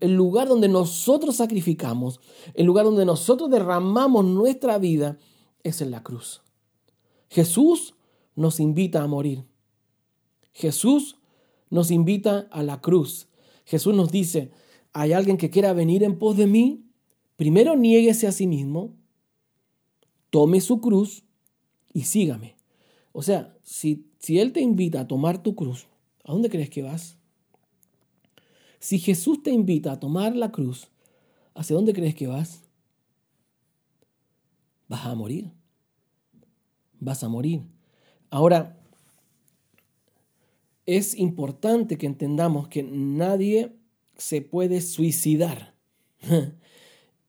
[0.00, 2.20] el lugar donde nosotros sacrificamos,
[2.54, 5.18] el lugar donde nosotros derramamos nuestra vida,
[5.62, 6.42] es en la cruz.
[7.28, 7.94] Jesús
[8.34, 9.44] nos invita a morir.
[10.52, 11.16] Jesús
[11.70, 13.28] nos invita a la cruz.
[13.64, 14.52] Jesús nos dice,
[14.92, 16.84] hay alguien que quiera venir en pos de mí,
[17.36, 18.94] primero niéguese a sí mismo,
[20.30, 21.24] tome su cruz
[21.92, 22.56] y sígame.
[23.12, 25.88] O sea, si, si Él te invita a tomar tu cruz,
[26.24, 27.18] ¿a dónde crees que vas?
[28.78, 30.88] Si Jesús te invita a tomar la cruz,
[31.54, 32.62] ¿hacia dónde crees que vas?
[34.88, 35.50] Vas a morir
[37.00, 37.62] vas a morir.
[38.30, 38.78] Ahora,
[40.86, 43.72] es importante que entendamos que nadie
[44.16, 45.74] se puede suicidar.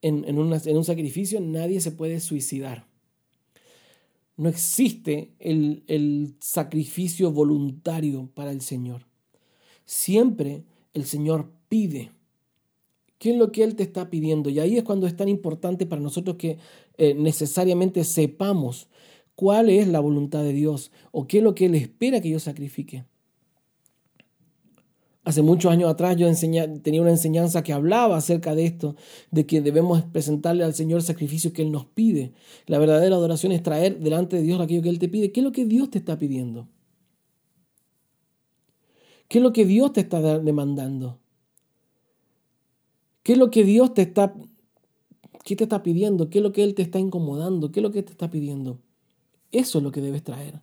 [0.04, 2.86] En, en, un sacrificio nadie se puede suicidar.
[4.38, 9.08] No existe el, el sacrificio voluntario para el Señor.
[9.86, 12.12] Siempre el Señor pide.
[13.18, 14.50] ¿Qué es lo que Él te está pidiendo?
[14.52, 16.60] Y ahí es cuando es tan importante para nosotros que
[16.98, 18.88] eh, necesariamente sepamos
[19.38, 22.40] cuál es la voluntad de Dios o qué es lo que Él espera que yo
[22.40, 23.06] sacrifique.
[25.24, 26.28] Hace muchos años atrás yo
[26.82, 28.96] tenía una enseñanza que hablaba acerca de esto,
[29.30, 32.34] de que debemos presentarle al Señor el sacrificio que Él nos pide.
[32.66, 35.32] La verdadera adoración es traer delante de Dios aquello que Él te pide.
[35.32, 36.68] ¿Qué es lo que Dios te está pidiendo?
[39.28, 41.20] ¿Qué es lo que Dios te está demandando?
[43.22, 44.34] ¿Qué es lo que Dios te está,
[45.44, 46.30] qué te está pidiendo?
[46.32, 47.72] ¿Qué es lo que Él te está incomodando?
[47.72, 48.80] ¿Qué es lo que te está pidiendo?
[49.52, 50.62] Eso es lo que debes traer.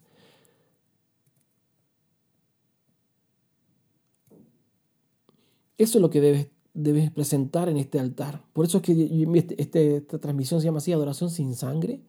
[5.77, 8.45] Eso es lo que debes, presentar en este altar.
[8.53, 12.03] Por eso es que este, este, esta transmisión se llama así, adoración sin sangre.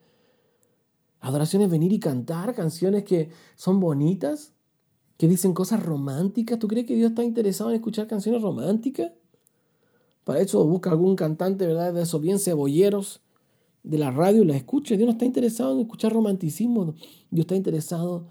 [1.20, 4.54] Adoración es venir y cantar canciones que son bonitas,
[5.18, 6.60] que dicen cosas románticas.
[6.60, 9.12] ¿Tú crees que Dios está interesado en escuchar canciones románticas?
[10.24, 11.94] Para eso busca algún cantante, ¿verdad?
[11.94, 13.22] De esos bien cebolleros
[13.86, 14.98] de la radio la escuche.
[14.98, 16.96] Dios no está interesado en escuchar romanticismo.
[17.30, 18.28] Dios está interesado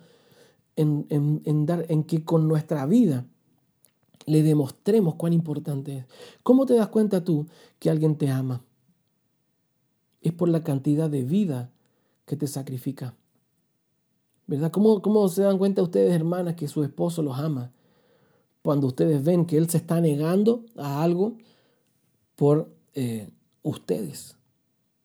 [0.76, 3.26] en, dar, en que con nuestra vida
[4.26, 6.04] le demostremos cuán importante es.
[6.42, 7.46] ¿Cómo te das cuenta tú
[7.78, 8.64] que alguien te ama?
[10.20, 11.70] Es por la cantidad de vida
[12.26, 13.14] que te sacrifica.
[14.46, 14.72] ¿Verdad?
[14.72, 17.70] ¿Cómo, ¿Cómo se dan cuenta ustedes, hermanas, que su esposo los ama?
[18.62, 21.36] Cuando ustedes ven que él se está negando a algo
[22.34, 23.28] por eh,
[23.62, 24.36] ustedes.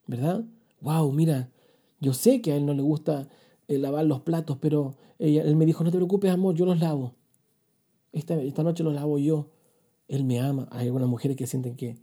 [0.10, 0.43] ¿Verdad?
[0.82, 1.52] Wow, mira,
[2.00, 3.30] yo sé que a él no le gusta
[3.67, 7.13] eh, lavar los platos, pero él me dijo, no te preocupes, amor, yo los lavo.
[8.12, 9.52] Esta, esta noche los lavo yo.
[10.08, 10.67] Él me ama.
[10.72, 12.00] Hay algunas mujeres que sienten que,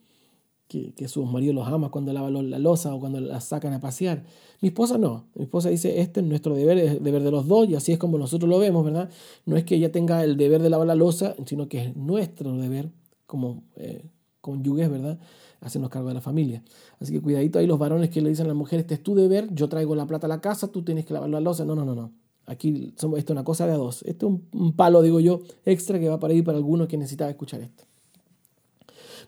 [0.68, 4.22] que, sus maridos los ama cuando lavan la losa o cuando la sacan a pasear.
[4.60, 5.26] Mi esposa no.
[5.34, 7.98] Mi esposa dice, este es nuestro deber, es deber de los dos y así es
[7.98, 9.10] como nosotros lo vemos, ¿verdad?
[9.46, 12.56] No es que ella tenga el deber de lavar la losa, sino que es nuestro
[12.56, 12.92] deber
[13.26, 14.04] como eh,
[14.46, 15.18] cónyuges, ¿verdad?
[15.60, 16.62] Hacernos cargo de la familia.
[17.00, 19.16] Así que cuidadito ahí los varones que le dicen a la mujer, este es tu
[19.16, 21.64] deber, yo traigo la plata a la casa, tú tienes que lavar la losa.
[21.64, 22.12] No, no, no, no.
[22.46, 24.04] Aquí somos, esto es una cosa de a dos.
[24.04, 27.28] Esto es un, palo, digo yo, extra que va para ir para algunos que necesitaba
[27.28, 27.82] escuchar esto.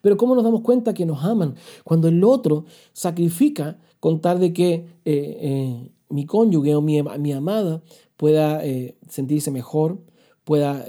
[0.01, 1.57] Pero ¿cómo nos damos cuenta que nos aman?
[1.83, 7.33] Cuando el otro sacrifica con tal de que eh, eh, mi cónyuge o mi, mi
[7.33, 7.83] amada
[8.17, 9.99] pueda eh, sentirse mejor,
[10.45, 10.85] pueda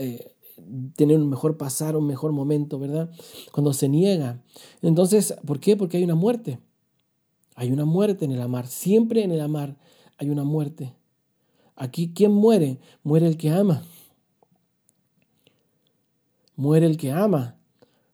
[0.96, 3.10] tener un mejor pasar, un mejor momento, ¿verdad?
[3.52, 4.42] Cuando se niega.
[4.82, 5.76] Entonces, ¿por qué?
[5.76, 6.60] Porque hay una muerte.
[7.56, 8.68] Hay una muerte en el amar.
[8.68, 9.78] Siempre en el amar
[10.18, 10.94] hay una muerte.
[11.76, 12.80] Aquí, ¿quién muere?
[13.04, 13.84] Muere el que ama.
[16.56, 17.58] Muere el que ama.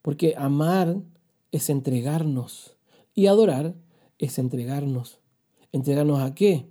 [0.01, 0.97] Porque amar
[1.51, 2.75] es entregarnos.
[3.13, 3.75] Y adorar
[4.17, 5.19] es entregarnos.
[5.71, 6.69] ¿Entregarnos a qué?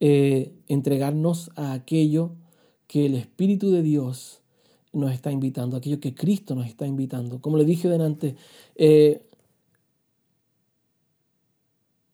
[0.00, 2.32] Eh, entregarnos a aquello
[2.86, 4.42] que el Espíritu de Dios
[4.96, 7.40] nos está invitando, aquello que Cristo nos está invitando.
[7.40, 8.36] Como le dije delante,
[8.76, 9.22] eh,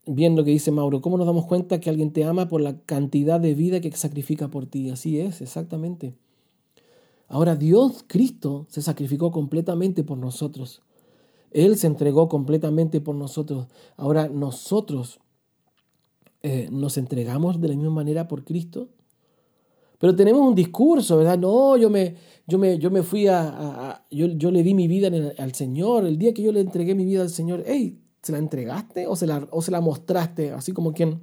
[0.07, 2.79] bien lo que dice Mauro, ¿cómo nos damos cuenta que alguien te ama por la
[2.81, 4.91] cantidad de vida que sacrifica por ti?
[4.91, 6.15] Así es, exactamente.
[7.29, 10.83] Ahora Dios, Cristo, se sacrificó completamente por nosotros.
[11.51, 13.69] Él se entregó completamente por nosotros.
[13.97, 15.21] Ahora nosotros
[16.43, 18.89] eh, nos entregamos de la misma manera por Cristo.
[20.03, 21.39] Pero tenemos un discurso, ¿verdad?
[21.39, 25.09] No, yo me, yo me, yo me fui a, yo, yo, le di mi vida
[25.39, 26.05] al Señor.
[26.05, 29.17] El día que yo le entregué mi vida al Señor, hey, ¿Se la entregaste o
[29.17, 30.53] se la, o se la mostraste?
[30.53, 31.21] Así como quien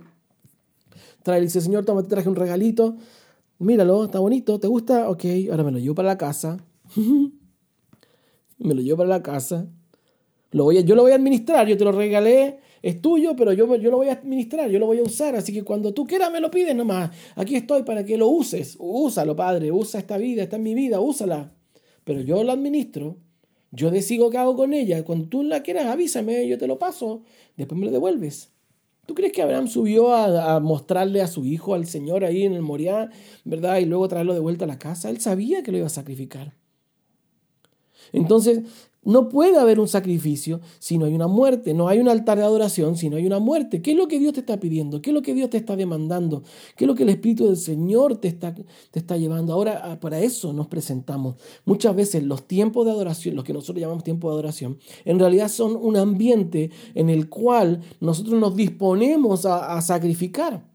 [1.24, 2.98] trae, dice, Señor, toma, te traje un regalito,
[3.58, 5.10] míralo, está bonito, ¿te gusta?
[5.10, 6.58] Ok, ahora me lo llevo para la casa.
[8.58, 9.68] me lo llevo para la casa.
[10.52, 13.54] Lo voy a, yo lo voy a administrar, yo te lo regalé, es tuyo, pero
[13.54, 16.06] yo, yo lo voy a administrar, yo lo voy a usar, así que cuando tú
[16.06, 17.12] quieras me lo pides nomás.
[17.36, 18.76] Aquí estoy para que lo uses.
[18.80, 21.54] Úsalo, Padre, usa esta vida, está en mi vida, úsala.
[22.04, 23.18] Pero yo lo administro
[23.72, 25.04] yo decido qué hago con ella.
[25.04, 27.22] Cuando tú la quieras, avísame, yo te lo paso.
[27.56, 28.52] Después me lo devuelves.
[29.06, 32.62] ¿Tú crees que Abraham subió a, mostrarle a su hijo, al Señor ahí en el
[32.62, 33.10] Moriah,
[33.44, 33.80] verdad?
[33.80, 35.10] Y luego traerlo de vuelta a la casa.
[35.10, 36.54] Él sabía que lo iba a sacrificar.
[38.12, 38.62] Entonces,
[39.04, 42.44] no puede haber un sacrificio si no hay una muerte, no hay un altar de
[42.44, 43.82] adoración si no hay una muerte.
[43.82, 45.02] ¿Qué es lo que Dios te está pidiendo?
[45.02, 46.44] ¿Qué es lo que Dios te está demandando?
[46.76, 49.54] ¿Qué es lo que el Espíritu del Señor te está, te está llevando?
[49.54, 51.36] Ahora, ah, para eso nos presentamos.
[51.66, 55.48] Muchas veces los tiempos de adoración, los que nosotros llamamos tiempos de adoración, en realidad
[55.48, 60.69] son un ambiente en el cual nosotros nos disponemos a, a sacrificar.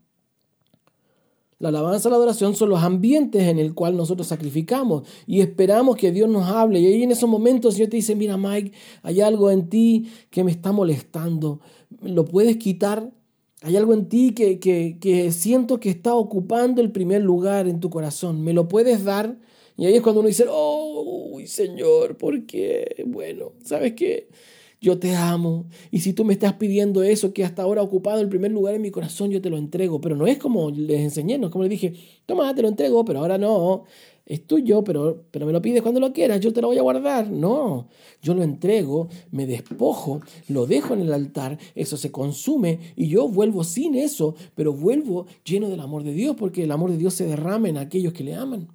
[1.59, 5.97] La alabanza y la adoración son los ambientes en el cual nosotros sacrificamos y esperamos
[5.97, 6.81] que Dios nos hable.
[6.81, 10.45] Y ahí en esos momentos Señor te dice, mira Mike, hay algo en ti que
[10.45, 11.61] me está molestando.
[12.03, 13.11] ¿Lo puedes quitar?
[13.63, 17.81] Hay algo en ti que, que, que siento que está ocupando el primer lugar en
[17.81, 18.43] tu corazón.
[18.43, 19.39] ¿Me lo puedes dar?
[19.77, 23.05] Y ahí es cuando uno dice, oh, Señor, ¿por qué?
[23.07, 24.29] Bueno, ¿sabes qué?
[24.85, 25.65] Yo te amo.
[25.91, 28.75] Y si tú me estás pidiendo eso que hasta ahora ha ocupado el primer lugar
[28.75, 29.99] en mi corazón, yo te lo entrego.
[30.01, 31.95] Pero no es como les enseñé, no es como les dije,
[32.27, 33.85] toma, te lo entrego, pero ahora no.
[34.27, 36.83] Es tuyo, pero, pero me lo pides cuando lo quieras, yo te lo voy a
[36.83, 37.31] guardar.
[37.31, 37.89] No,
[38.23, 43.29] yo lo entrego, me despojo, lo dejo en el altar, eso se consume y yo
[43.29, 47.13] vuelvo sin eso, pero vuelvo lleno del amor de Dios, porque el amor de Dios
[47.15, 48.69] se derrama en aquellos que le aman.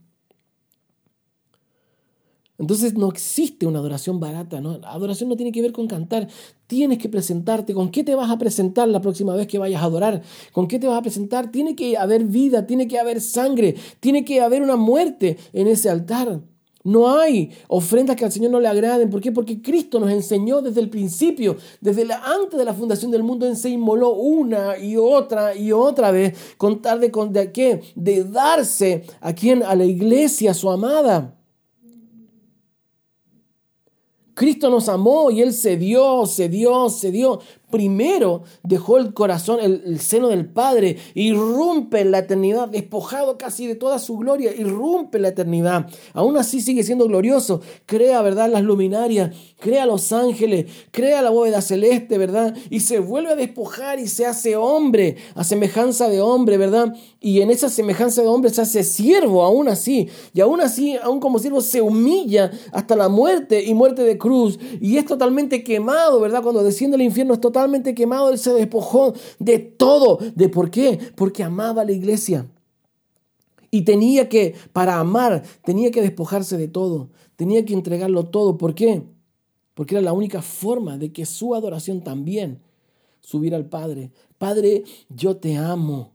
[2.60, 4.80] Entonces no existe una adoración barata, ¿no?
[4.84, 6.28] Adoración no tiene que ver con cantar,
[6.68, 9.86] tienes que presentarte, ¿con qué te vas a presentar la próxima vez que vayas a
[9.86, 10.22] adorar?
[10.51, 11.51] ¿Con qué te vas a presentar?
[11.51, 15.89] Tiene que haber vida, tiene que haber sangre, tiene que haber una muerte en ese
[15.89, 16.41] altar.
[16.84, 19.10] No hay ofrendas que al Señor no le agraden.
[19.10, 19.32] ¿Por qué?
[19.32, 23.45] Porque Cristo nos enseñó desde el principio, desde la, antes de la fundación del mundo,
[23.45, 27.82] en se inmoló una y otra y otra vez, con tal de, de, ¿qué?
[27.95, 31.38] de darse a quien, a la iglesia, su amada.
[34.39, 39.59] Cristo nos amó y Él se dio, se dio, se dio primero dejó el corazón,
[39.61, 45.17] el, seno del Padre, irrumpe en la eternidad, despojado casi de toda su gloria, irrumpe
[45.17, 45.88] en la eternidad.
[46.13, 47.61] Aún así sigue siendo glorioso.
[47.86, 52.55] Crea, ¿verdad?, las luminarias, crea los ángeles, crea la bóveda celeste, ¿verdad?
[52.70, 56.95] Y se vuelve a despojar y se hace hombre, a semejanza de hombre, ¿verdad?
[57.20, 60.09] Y en esa semejanza de hombre se hace siervo, aún así.
[60.34, 64.57] Y aún así, aún como siervo, se humilla hasta la muerte y muerte de cruz.
[64.82, 66.41] Y es totalmente quemado, ¿verdad?
[66.41, 67.59] Cuando desciende al infierno es totalmente
[67.95, 68.30] quemado.
[68.30, 70.20] Él se despojó de todo.
[70.36, 70.99] ¿De por qué?
[71.16, 72.47] Porque amaba a la iglesia.
[73.72, 77.10] Y tenía que, para amar, tenía que despojarse de todo.
[77.36, 78.57] Tenía que entregarlo todo.
[78.57, 79.03] ¿Por qué?
[79.74, 82.62] Porque era la única forma de que su adoración también
[83.22, 84.12] subiera al Padre.
[84.38, 86.14] Padre, yo te amo.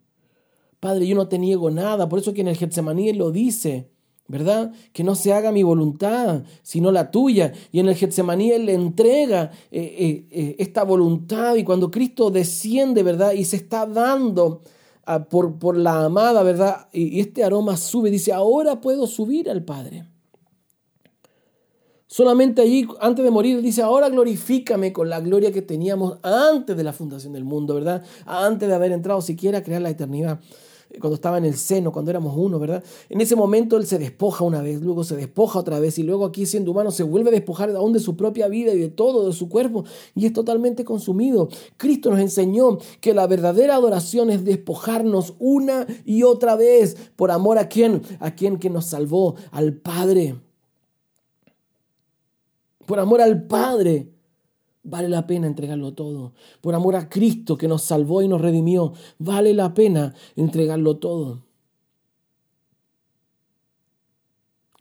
[0.81, 2.09] Padre, yo no te niego nada.
[2.09, 3.89] Por eso que en el Getsemaní lo dice,
[4.27, 4.73] ¿verdad?
[4.93, 7.53] Que no se haga mi voluntad, sino la tuya.
[7.73, 11.57] Y en el Getsemaní Él le entrega eh, eh, eh, esta voluntad.
[11.57, 13.33] Y cuando Cristo desciende, ¿verdad?
[13.33, 14.63] Y se está dando
[15.05, 16.89] ah, por, por, la amada, ¿verdad?
[16.93, 20.07] Y, y este aroma sube, dice, ahora puedo subir al Padre.
[22.07, 26.85] Solamente allí, antes de morir, dice, ahora glorifícame con la gloria que teníamos antes de
[26.85, 28.05] la fundación del mundo, ¿verdad?
[28.25, 30.39] Antes de haber entrado siquiera a crear la eternidad
[31.01, 32.83] cuando estaba en el seno, cuando éramos uno, ¿verdad?
[33.09, 36.25] En ese momento él se despoja una vez, luego se despoja otra vez y luego
[36.25, 39.27] aquí siendo humano se vuelve a despojar aún de su propia vida y de todo,
[39.27, 39.85] de su cuerpo
[40.15, 41.49] y es totalmente consumido.
[41.77, 47.59] Cristo nos enseñó que la verdadera adoración es despojarnos una y otra vez por amor
[47.59, 50.37] a quien, a quien que nos salvó, al Padre
[52.87, 54.14] por amor al Padre,
[54.85, 56.33] vale la pena entregarlo todo.
[56.61, 61.43] Por amor a Cristo que nos salvó y nos redimió, vale la pena entregarlo todo.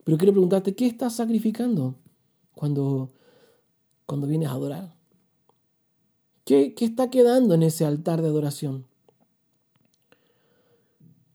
[0.03, 1.95] Pero quiero preguntarte, ¿qué estás sacrificando
[2.53, 3.09] cuando,
[4.05, 4.95] cuando vienes a adorar?
[6.45, 8.85] ¿Qué, ¿Qué está quedando en ese altar de adoración?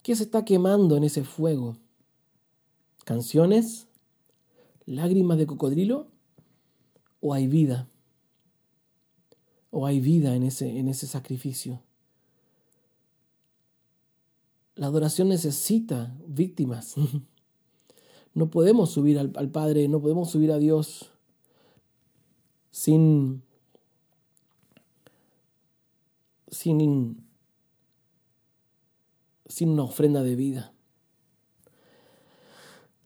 [0.03, 1.77] ¿Qué se está quemando en ese fuego?
[3.05, 3.87] ¿Canciones?
[4.85, 6.07] ¿Lágrimas de cocodrilo?
[7.21, 7.88] o hay vida,
[9.71, 11.81] o hay vida en ese, en ese sacrificio.
[14.75, 16.95] La adoración necesita víctimas.
[18.35, 21.09] No podemos subir al, Padre, no podemos subir a Dios
[22.69, 23.41] sin,
[26.47, 27.25] sin,
[29.47, 30.71] sin una ofrenda de vida.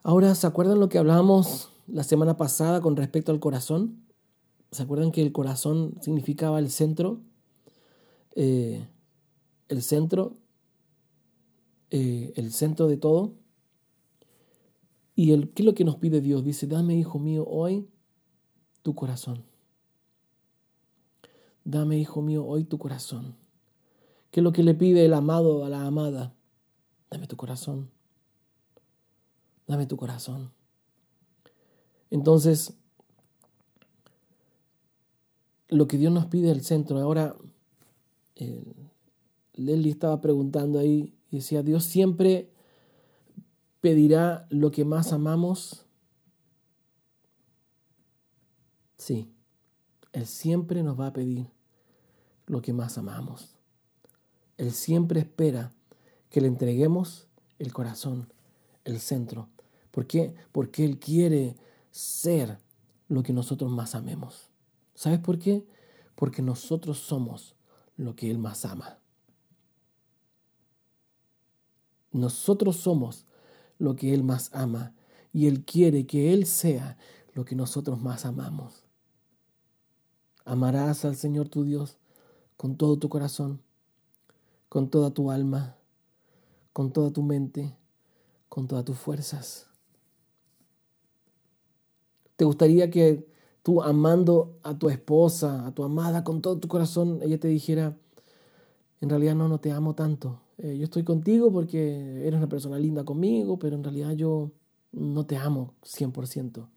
[0.03, 4.02] Ahora, ¿se acuerdan lo que hablábamos la semana pasada con respecto al corazón?
[4.73, 7.21] ¿Se acuerdan que el corazón significaba el centro?
[8.35, 8.87] Eh,
[9.67, 10.37] el centro,
[11.91, 13.35] eh, el centro de todo.
[15.15, 16.43] ¿Y el, qué es lo que nos pide Dios?
[16.43, 17.87] Dice, dame, hijo mío, hoy
[18.81, 19.43] tu corazón.
[21.63, 23.35] Dame, hijo mío, hoy tu corazón.
[24.31, 26.33] ¿Qué es lo que le pide el amado a la amada?
[27.11, 27.91] Dame tu corazón.
[29.67, 30.51] Dame tu corazón.
[32.09, 32.75] Entonces,
[35.69, 36.99] lo que Dios nos pide el centro.
[36.99, 37.35] Ahora,
[39.53, 42.49] Lely estaba preguntando ahí y decía, Dios siempre
[43.81, 45.85] pedirá lo que más amamos.
[48.97, 49.29] Sí,
[50.13, 51.51] Él siempre nos va a pedir
[52.45, 53.55] lo que más amamos.
[54.57, 55.73] Él siempre espera
[56.29, 57.27] que le entreguemos
[57.59, 58.31] el corazón,
[58.85, 59.49] el centro.
[59.91, 60.33] ¿Por qué?
[60.51, 61.57] Porque Él quiere
[61.91, 62.57] ser
[63.07, 64.52] lo que nosotros más amemos.
[65.03, 65.67] ¿Sabes por qué?
[66.15, 67.57] Porque nosotros somos
[67.97, 68.99] lo que Él más ama.
[72.13, 73.25] Nosotros somos
[73.79, 74.93] lo que Él más ama
[75.33, 76.97] y Él quiere que Él sea
[77.33, 78.85] lo que nosotros más amamos.
[80.45, 81.97] Amarás al Señor tu Dios
[82.55, 83.61] con todo tu corazón,
[84.69, 85.75] con toda tu alma,
[86.71, 87.75] con toda tu mente,
[88.47, 89.67] con todas tus fuerzas.
[92.37, 93.32] ¿Te gustaría que
[93.63, 97.97] tú amando a tu esposa, a tu amada con todo tu corazón, ella te dijera,
[99.01, 100.41] en realidad no, no te amo tanto.
[100.57, 104.51] Eh, yo estoy contigo porque eres una persona linda conmigo, pero en realidad yo
[104.91, 106.67] no te amo 100%.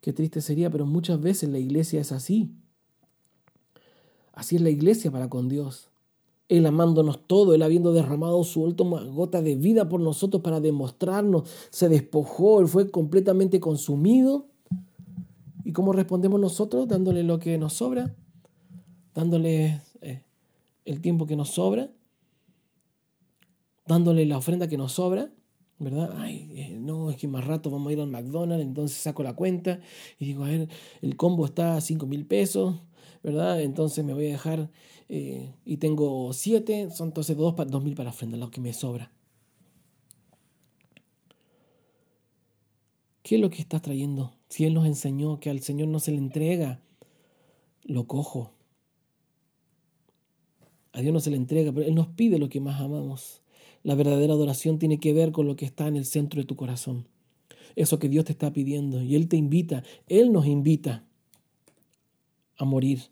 [0.00, 2.50] Qué triste sería, pero muchas veces la iglesia es así.
[4.32, 5.90] Así es la iglesia para con Dios.
[6.48, 11.48] Él amándonos todo, Él habiendo derramado su última gota de vida por nosotros para demostrarnos,
[11.70, 14.51] se despojó, Él fue completamente consumido
[15.64, 16.88] ¿Y cómo respondemos nosotros?
[16.88, 18.14] Dándole lo que nos sobra,
[19.14, 20.22] dándole eh,
[20.84, 21.90] el tiempo que nos sobra,
[23.86, 25.30] dándole la ofrenda que nos sobra,
[25.78, 26.14] ¿verdad?
[26.16, 29.34] Ay, eh, no, es que más rato vamos a ir al McDonald's, entonces saco la
[29.34, 29.80] cuenta
[30.18, 30.68] y digo, a ver,
[31.00, 32.80] el combo está a 5 mil pesos,
[33.22, 33.60] ¿verdad?
[33.60, 34.70] Entonces me voy a dejar
[35.08, 39.12] eh, y tengo siete, son entonces dos, dos mil para ofrenda, lo que me sobra.
[43.22, 44.32] ¿Qué es lo que estás trayendo?
[44.52, 46.82] Si Él nos enseñó que al Señor no se le entrega
[47.84, 48.52] lo cojo.
[50.92, 53.40] A Dios no se le entrega, pero Él nos pide lo que más amamos.
[53.82, 56.54] La verdadera adoración tiene que ver con lo que está en el centro de tu
[56.54, 57.08] corazón.
[57.76, 59.02] Eso que Dios te está pidiendo.
[59.02, 61.02] Y Él te invita, Él nos invita
[62.58, 63.04] a morir.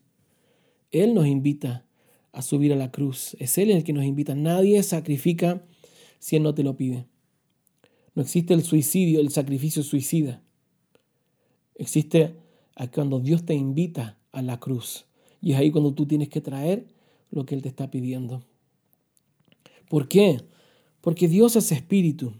[0.90, 1.86] Él nos invita
[2.32, 3.34] a subir a la cruz.
[3.40, 4.34] Es Él el que nos invita.
[4.34, 5.64] Nadie sacrifica
[6.18, 7.06] si Él no te lo pide.
[8.14, 10.42] No existe el suicidio, el sacrificio suicida.
[11.80, 12.34] Existe
[12.92, 15.06] cuando Dios te invita a la cruz.
[15.40, 16.84] Y es ahí cuando tú tienes que traer
[17.30, 18.42] lo que Él te está pidiendo.
[19.88, 20.42] ¿Por qué?
[21.00, 22.34] Porque Dios es espíritu.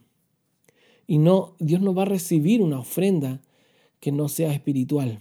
[1.07, 3.41] Y no, Dios no va a recibir una ofrenda
[3.99, 5.21] que no sea espiritual.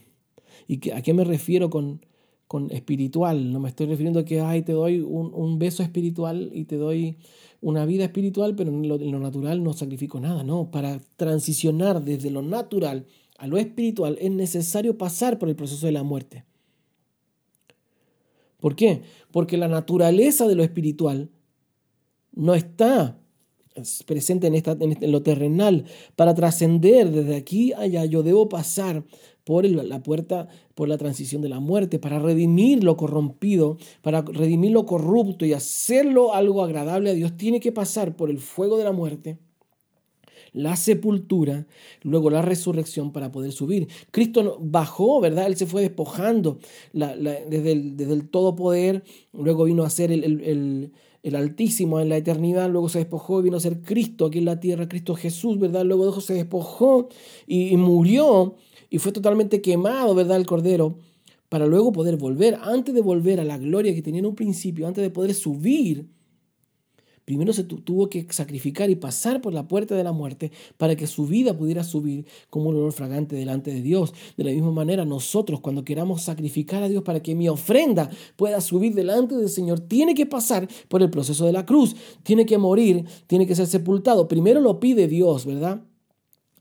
[0.68, 2.06] ¿Y a qué me refiero con,
[2.46, 3.54] con espiritual?
[3.54, 7.16] No me estoy refiriendo a que Ay, te doy un, beso espiritual y te doy
[7.62, 10.44] una vida espiritual, pero lo, en lo natural no sacrifico nada.
[10.44, 13.06] No, para transicionar desde lo natural
[13.40, 16.44] a lo espiritual es necesario pasar por el proceso de la muerte.
[18.60, 19.02] ¿Por qué?
[19.32, 21.30] Porque la naturaleza de lo espiritual
[22.34, 23.18] no está
[24.06, 25.86] presente en, esta, en, este, lo terrenal.
[26.18, 29.06] Para trascender desde aquí allá, yo debo pasar
[29.46, 34.72] por la puerta, por la transición de la muerte, para redimir lo corrompido, para redimir
[34.72, 38.84] lo corrupto y hacerlo algo agradable a Dios, tiene que pasar por el fuego de
[38.84, 39.40] la muerte
[40.54, 41.68] la sepultura,
[42.02, 43.88] luego la resurrección para poder subir.
[44.12, 45.48] Cristo bajó, ¿verdad?
[45.48, 46.60] Él se fue despojando
[46.94, 50.92] desde, el, desde, el, todopoder, luego vino a ser el,
[51.34, 54.88] Altísimo en la eternidad, luego se despojó vino a ser Cristo aquí en la tierra,
[54.88, 55.84] Cristo Jesús, ¿verdad?
[55.84, 57.10] Luego se despojó
[57.46, 58.56] y murió
[58.90, 60.38] y fue totalmente quemado, ¿verdad?
[60.38, 60.98] El Cordero
[61.50, 64.88] para luego poder volver, antes de volver a la gloria que tenía en un principio,
[64.88, 66.08] antes de poder subir
[67.30, 71.06] Primero se tuvo que sacrificar y pasar por la puerta de la muerte para que
[71.06, 74.16] su vida pudiera subir como un olor fragante delante de Dios.
[74.36, 78.60] De la misma manera, nosotros cuando queramos sacrificar a Dios para que mi ofrenda pueda
[78.62, 82.58] subir delante del Señor, tiene que pasar por el proceso de la cruz, tiene que
[82.58, 84.28] morir, tiene que ser sepultado.
[84.28, 85.84] Primero lo pide Dios, ¿verdad?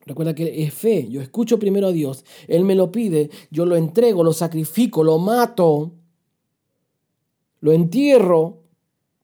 [0.05, 1.09] Recuerda que es fe.
[1.09, 2.27] Yo escucho primero a Dios.
[2.47, 3.31] Él me lo pide.
[3.51, 5.93] Yo lo entrego, lo sacrifico, lo mato,
[7.61, 8.68] lo entierro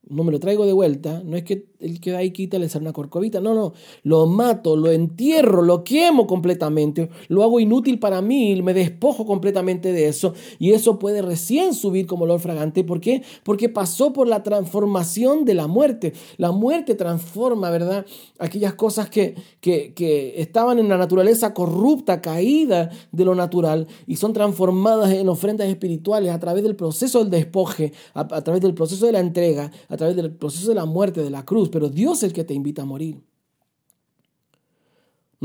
[0.09, 2.85] no me lo traigo de vuelta, no es que el que ahí quita le sale
[2.85, 8.23] una corcovita, no, no, lo mato, lo entierro, lo quemo completamente, lo hago inútil para
[8.23, 13.01] mí, me despojo completamente de eso y eso puede recién subir como olor fragante, ¿por
[13.01, 13.23] qué?
[13.43, 16.13] Porque pasó por la transformación de la muerte.
[16.37, 18.07] La muerte transforma, ¿verdad?
[18.39, 24.33] Aquellas cosas que, que, estaban en la naturaleza corrupta, caída de lo natural y son
[24.33, 29.13] transformadas en ofrendas espirituales a través del proceso del despoje, a través del proceso de
[29.13, 32.23] la entrega, a través del proceso de la muerte, de la cruz, pero Dios es
[32.23, 33.21] el que te invita a morir.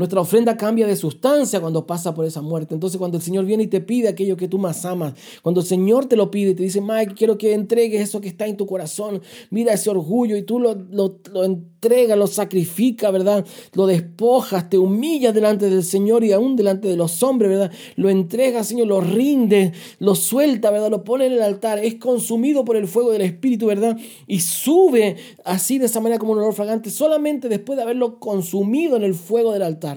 [0.00, 2.72] Nuestra ofrenda cambia de sustancia cuando pasa por esa muerte.
[2.72, 5.66] Entonces cuando el Señor viene y te pide aquello que tú más amas, cuando el
[5.66, 8.56] Señor te lo pide y te dice, Mike, quiero que entregues eso que está en
[8.56, 9.20] tu corazón,
[9.50, 13.44] mira ese orgullo y tú lo, lo, lo entregas, lo sacrificas, ¿verdad?
[13.74, 17.70] Lo despojas, te humillas delante del Señor y aún delante de los hombres, ¿verdad?
[17.96, 20.90] Lo entregas, Señor, lo rinde, lo suelta, ¿verdad?
[20.90, 23.98] Lo pone en el altar, es consumido por el fuego del Espíritu, ¿verdad?
[24.26, 28.96] Y sube así de esa manera como un olor fragante solamente después de haberlo consumido
[28.96, 29.89] en el fuego del altar.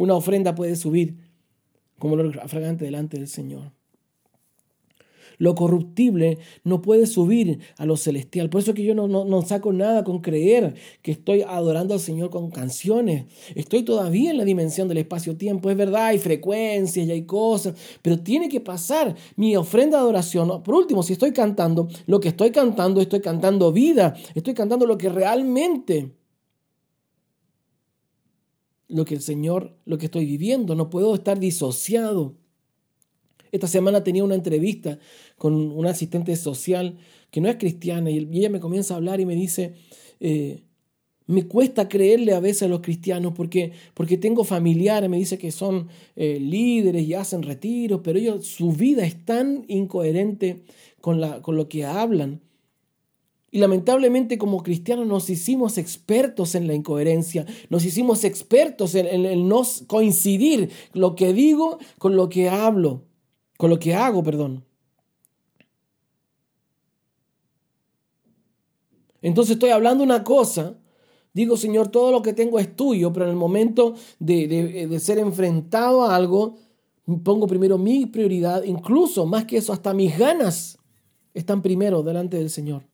[0.00, 1.18] Una ofrenda puede subir
[1.98, 3.72] como lo fragante delante del Señor.
[5.36, 8.48] Lo corruptible no puede subir a lo celestial.
[8.48, 10.72] Por eso que yo no, no, saco nada con creer
[11.02, 13.26] que estoy adorando al Señor con canciones.
[13.54, 15.68] Estoy todavía en la dimensión del espacio-tiempo.
[15.68, 20.62] Es verdad, hay frecuencias y hay cosas, pero tiene que pasar mi ofrenda de adoración.
[20.62, 24.14] Por último, si estoy cantando, lo que estoy cantando, estoy cantando vida.
[24.34, 26.19] Estoy cantando lo que realmente
[28.90, 32.34] lo que el Señor, lo que estoy viviendo, no puedo estar disociado.
[33.52, 34.98] Esta semana tenía una entrevista
[35.36, 36.98] con una asistente social
[37.30, 39.74] que no es cristiana y ella me comienza a hablar y me dice,
[40.20, 40.62] eh,
[41.26, 45.52] me cuesta creerle a veces a los cristianos porque, porque tengo familiares, me dice que
[45.52, 50.62] son eh, líderes y hacen retiros, pero ellos, su vida es tan incoherente
[51.00, 52.40] con, la, con lo que hablan
[53.50, 59.48] y lamentablemente como cristianos nos hicimos expertos en la incoherencia, nos hicimos expertos en, el
[59.48, 63.02] no coincidir lo que digo con lo que hablo,
[63.56, 64.64] con lo que hago, perdón.
[69.22, 70.78] Entonces estoy hablando una cosa,
[71.34, 75.18] digo Señor, todo lo que tengo es tuyo, pero en el momento de, de ser
[75.18, 76.56] enfrentado a algo,
[77.18, 80.78] Pongo primero mi prioridad, incluso más que eso, hasta mis ganas
[81.34, 82.89] están primero delante del Señor.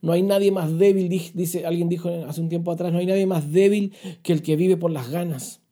[0.00, 3.26] No hay nadie más débil, dice alguien dijo hace un tiempo atrás, no hay nadie
[3.26, 5.62] más débil que el que vive por las ganas.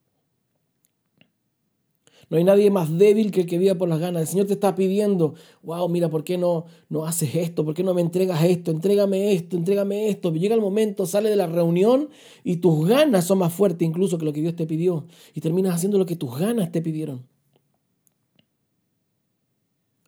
[2.31, 4.23] No hay nadie más débil que el que vive por las ganas.
[4.23, 7.65] El Señor te está pidiendo, wow, mira, ¿por qué no, no haces esto?
[7.65, 8.71] ¿Por qué no me entregas esto?
[8.71, 10.33] Entrégame esto, entrégame esto.
[10.33, 12.09] Llega el momento, sale de la reunión
[12.45, 15.07] y tus ganas son más fuertes incluso que lo que Dios te pidió.
[15.35, 17.27] Y terminas haciendo lo que tus ganas te pidieron.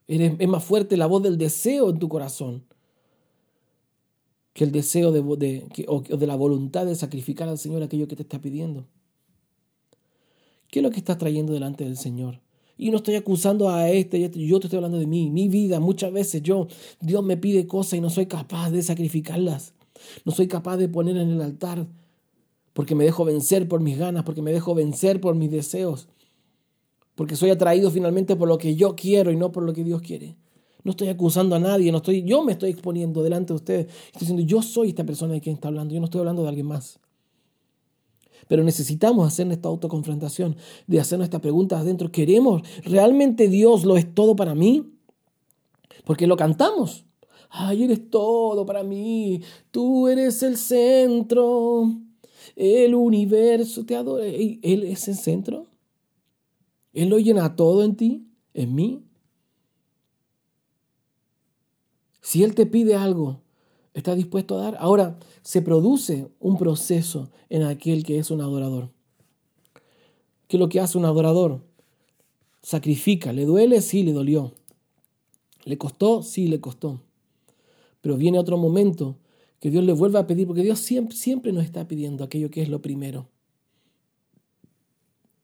[0.06, 2.64] Es más fuerte la voz del deseo en tu corazón
[4.52, 8.16] que el deseo de, de, o de la voluntad de sacrificar al Señor aquello que
[8.16, 8.86] te está pidiendo.
[10.68, 12.40] ¿Qué es lo que estás trayendo delante del Señor?
[12.78, 15.80] Y no estoy acusando a este, yo te estoy hablando de mí, mi vida.
[15.80, 16.66] Muchas veces yo,
[17.00, 19.74] Dios me pide cosas y no soy capaz de sacrificarlas.
[20.24, 21.86] No soy capaz de poner en el altar
[22.72, 26.08] porque me dejo vencer por mis ganas, porque me dejo vencer por mis deseos,
[27.14, 30.00] porque soy atraído finalmente por lo que yo quiero y no por lo que Dios
[30.00, 30.36] quiere.
[30.84, 33.86] No estoy acusando a nadie, no estoy, yo me estoy exponiendo delante de ustedes.
[34.06, 36.48] Estoy diciendo, yo soy esta persona de quien está hablando, yo no estoy hablando de
[36.48, 36.98] alguien más.
[38.48, 40.56] Pero necesitamos hacer esta autoconfrontación,
[40.86, 42.10] de hacer esta pregunta adentro.
[42.10, 42.62] ¿Queremos?
[42.84, 44.92] ¿Realmente Dios lo es todo para mí?
[46.04, 47.04] Porque lo cantamos.
[47.48, 49.40] Ay, eres todo para mí.
[49.70, 51.90] Tú eres el centro.
[52.56, 54.26] El universo te adora.
[54.26, 55.66] ¿Él es el centro?
[56.92, 58.26] ¿Él lo llena todo en ti?
[58.54, 59.02] ¿En mí?
[62.22, 63.40] Si Él te pide algo,
[63.92, 64.76] ¿estás dispuesto a dar?
[64.78, 68.90] Ahora, se produce un proceso en aquel que es un adorador.
[70.46, 71.60] ¿Qué es lo que hace un adorador?
[72.62, 73.32] Sacrifica.
[73.32, 73.80] ¿Le duele?
[73.80, 74.52] Sí, le dolió.
[75.64, 76.22] ¿Le costó?
[76.22, 77.00] Sí, le costó.
[78.00, 79.18] Pero viene otro momento
[79.58, 82.62] que Dios le vuelve a pedir, porque Dios siempre, siempre nos está pidiendo aquello que
[82.62, 83.28] es lo primero.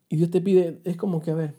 [0.09, 1.55] Y Dios te pide, es como que, a ver,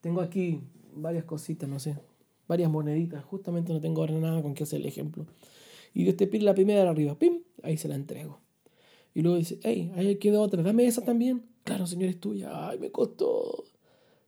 [0.00, 0.60] tengo aquí
[0.94, 1.96] varias cositas, no sé,
[2.46, 3.24] varias moneditas.
[3.24, 5.26] Justamente no tengo ahora nada con qué hacer el ejemplo.
[5.92, 7.40] Y Dios te pide la primera de arriba, ¡pim!
[7.62, 8.40] Ahí se la entrego.
[9.14, 11.44] Y luego dice, hey, ahí quedó otra, dame esa también.
[11.62, 12.68] Claro, Señor, es tuya.
[12.68, 13.64] Ay, me costó.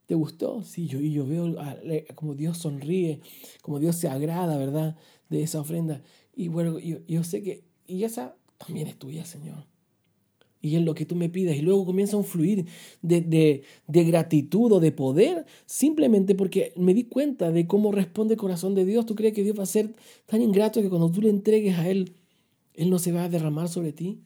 [0.07, 0.63] ¿Te gustó?
[0.63, 1.57] Sí, yo, y yo veo
[2.15, 3.21] como Dios sonríe,
[3.63, 4.97] como Dios se agrada, ¿verdad?
[5.29, 6.03] De esa ofrenda.
[6.35, 9.76] Y bueno, yo, yo sé que, y esa también es tuya, Señor
[10.67, 11.57] y en lo que tú me pidas.
[11.57, 12.67] Y luego comienza un fluir
[13.03, 18.75] de, gratitud o de poder, simplemente porque me di cuenta de cómo responde el corazón
[18.75, 19.07] de Dios.
[19.07, 19.95] ¿Tú crees que Dios va a ser
[20.27, 22.15] tan ingrato que cuando tú le entregues a Él,
[22.75, 24.19] Él no se va a derramar sobre ti?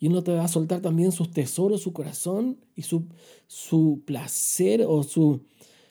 [0.00, 3.04] Y Él no te va a soltar también sus tesoros, su corazón y su,
[3.46, 5.42] su placer o su,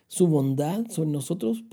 [0.07, 1.63] su bondad sobre nosotros.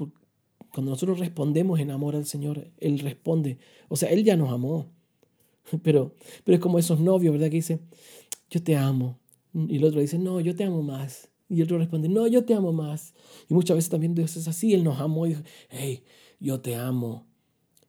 [0.72, 3.58] Cuando nosotros respondemos en amor al Señor, Él responde.
[3.88, 4.86] O sea, Él ya nos amó.
[5.82, 7.48] Pero, pero es como esos novios, ¿verdad?
[7.48, 7.80] Que dicen,
[8.50, 9.18] yo te amo.
[9.54, 11.30] Y el otro dice, no, yo te amo más.
[11.48, 13.14] Y el otro responde, no, yo te amo más.
[13.48, 16.02] Y muchas veces también Dios es así, Él nos amó y dijo, hey,
[16.40, 17.26] yo te amo.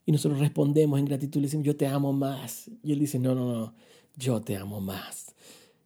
[0.06, 2.70] Y nosotros respondemos en gratitud, le decimos, yo te amo más.
[2.84, 3.74] Y Él dice, no, no, no,
[4.16, 5.34] yo te amo más.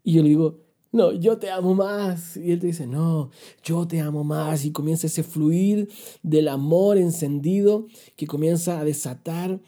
[0.04, 0.60] Y yo le digo,
[0.92, 2.36] no, yo te amo más.
[2.36, 3.32] Y Él te dice, no,
[3.64, 4.66] yo te amo más.
[4.66, 5.90] Y comienza ese fluir
[6.22, 9.62] del amor encendido que comienza a desatar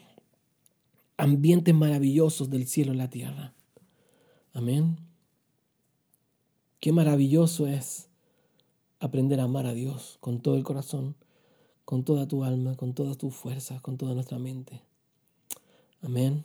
[1.22, 3.54] ambientes maravillosos del cielo en la tierra.
[4.52, 4.98] Amén.
[6.80, 8.08] Qué maravilloso es
[8.98, 11.14] aprender a amar a Dios con todo el corazón,
[11.84, 14.82] con toda tu alma, con todas tus fuerzas, con toda nuestra mente.
[16.02, 16.44] Amén.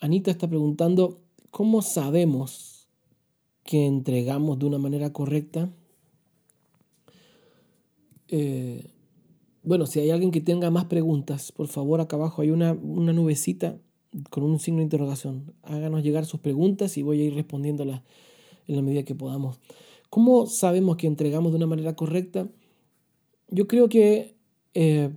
[0.00, 1.20] Anita está preguntando,
[1.52, 2.88] ¿cómo sabemos
[3.62, 5.70] que entregamos de una manera correcta?
[8.30, 8.86] Eh,
[9.62, 13.12] bueno, si hay alguien que tenga más preguntas, por favor, acá abajo hay una, una
[13.12, 13.78] nubecita
[14.30, 15.52] con un signo de interrogación.
[15.62, 18.02] Háganos llegar sus preguntas y voy a ir respondiéndolas
[18.66, 19.58] en la medida que podamos.
[20.08, 22.48] ¿Cómo sabemos que entregamos de una manera correcta?
[23.48, 24.36] Yo creo que,
[24.74, 25.10] eh,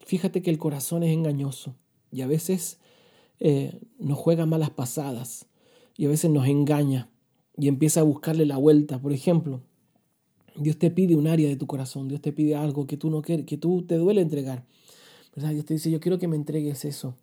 [0.00, 1.74] fíjate que el corazón es engañoso
[2.10, 2.78] y a veces
[3.40, 5.46] eh, nos juega malas pasadas
[5.96, 7.10] y a veces nos engaña
[7.56, 9.00] y empieza a buscarle la vuelta.
[9.00, 9.60] Por ejemplo,
[10.56, 13.22] Dios te pide un área de tu corazón, Dios te pide algo que tú no
[13.22, 14.64] quieres, que tú te duele entregar.
[15.34, 15.52] ¿verdad?
[15.52, 17.14] Dios te dice, yo quiero que me entregues eso.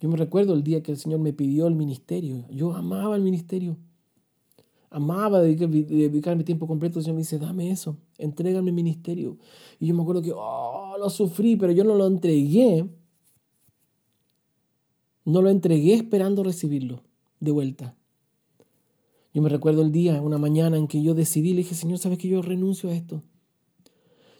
[0.00, 2.44] Yo me recuerdo el día que el Señor me pidió el ministerio.
[2.50, 3.76] Yo amaba el ministerio.
[4.90, 6.98] Amaba dedicarme tiempo completo.
[6.98, 9.38] El Señor me dice, dame eso, entrégame el ministerio.
[9.78, 12.86] Y yo me acuerdo que, oh, lo sufrí, pero yo no lo entregué.
[15.24, 17.02] No lo entregué esperando recibirlo
[17.40, 17.94] de vuelta.
[19.36, 22.16] Yo me recuerdo el día, una mañana en que yo decidí, le dije, Señor, ¿sabes
[22.16, 23.22] que yo renuncio a esto?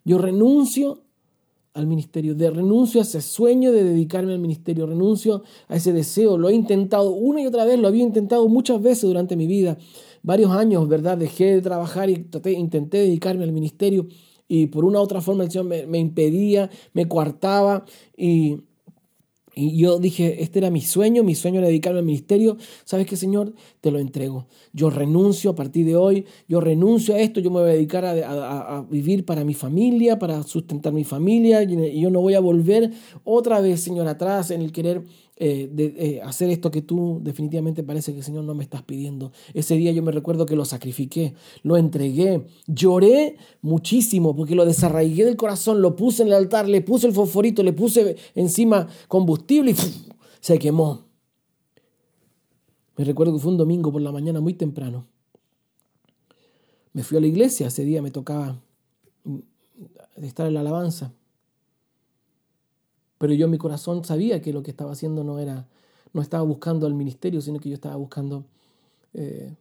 [0.07, 1.03] Yo renuncio
[1.75, 6.39] al ministerio, de renuncio a ese sueño de dedicarme al ministerio, renuncio a ese deseo.
[6.39, 9.77] Lo he intentado una y otra vez, lo había intentado muchas veces durante mi vida,
[10.23, 11.19] varios años, ¿verdad?
[11.19, 12.27] Dejé de trabajar y
[12.57, 14.09] intenté dedicarme al ministerio
[14.49, 17.85] y por una u otra forma el Señor me, me impedía, me coartaba
[18.17, 18.63] y
[19.59, 22.59] y yo dije, este era mi sueño, mi sueño era dedicarme al ministerio.
[22.85, 23.55] ¿Sabes qué, Señor?
[23.81, 24.49] Te lo entrego.
[24.75, 28.05] Yo renuncio a partir de hoy, yo renuncio a esto, yo me voy a dedicar
[28.05, 32.93] a, vivir para mi familia, para sustentar mi familia, y yo no voy a volver
[33.25, 35.05] otra vez, Señor, atrás en el querer
[35.39, 39.33] eh, de, eh, hacer esto que tú definitivamente parece que, Señor, no me estás pidiendo.
[39.53, 45.27] Ese día yo me recuerdo que lo sacrifiqué, lo entregué, lloré muchísimo porque lo desarraigué
[45.27, 49.73] del corazón, lo puse en el altar, le puse el fosforito, le puse encima combustible
[49.73, 49.77] y
[50.41, 51.05] se quemó.
[52.97, 55.07] Me recuerdo que fue un domingo por la mañana muy temprano.
[56.95, 58.59] Me fui a la iglesia, ese día me tocaba
[59.25, 59.39] mm,
[60.23, 61.13] estar en la alabanza.
[63.19, 65.67] Pero yo en mi corazón sabía que lo que estaba haciendo no era,
[66.13, 68.45] no estaba buscando al ministerio, sino que yo estaba buscando,
[69.15, 69.55] eh,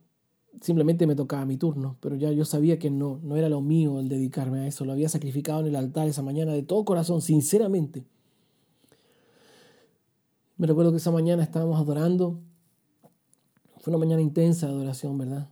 [0.61, 3.99] simplemente me tocaba mi turno, pero ya yo sabía que no, no era lo mío
[3.99, 7.21] el dedicarme a eso, lo había sacrificado en el altar esa mañana de todo corazón,
[7.21, 8.03] sinceramente.
[10.57, 12.39] Me recuerdo que esa mañana estábamos adorando,
[13.79, 15.49] fue una mañana intensa de adoración, ¿verdad?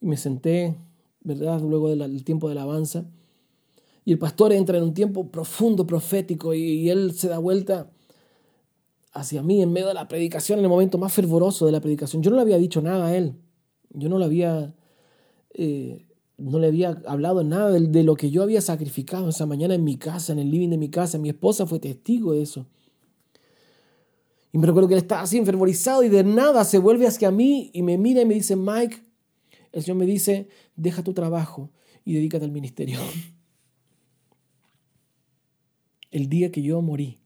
[0.00, 0.76] Y me senté,
[1.22, 1.60] ¿verdad?
[1.60, 3.06] Luego del tiempo de alabanza
[4.10, 7.92] y el pastor entra en un tiempo profundo, profético, y, él se da vuelta
[9.12, 12.20] hacia mí en medio de la predicación, en el momento más fervoroso de la predicación.
[12.20, 13.36] Yo no le había dicho nada a él.
[13.90, 14.74] Yo no le había,
[15.54, 16.08] eh,
[16.38, 19.84] no le había hablado nada de, de, lo que yo había sacrificado esa mañana en
[19.84, 21.16] mi casa, en el living de mi casa.
[21.16, 22.66] Mi esposa fue testigo de eso.
[24.50, 27.70] Y me recuerdo que él estaba así enfervorizado y de nada se vuelve hacia mí
[27.72, 29.04] y me mira y me dice, Mike,
[29.70, 31.70] el Señor me dice, deja tu trabajo
[32.04, 32.98] y dedícate al ministerio.
[36.10, 37.18] el día que yo morí,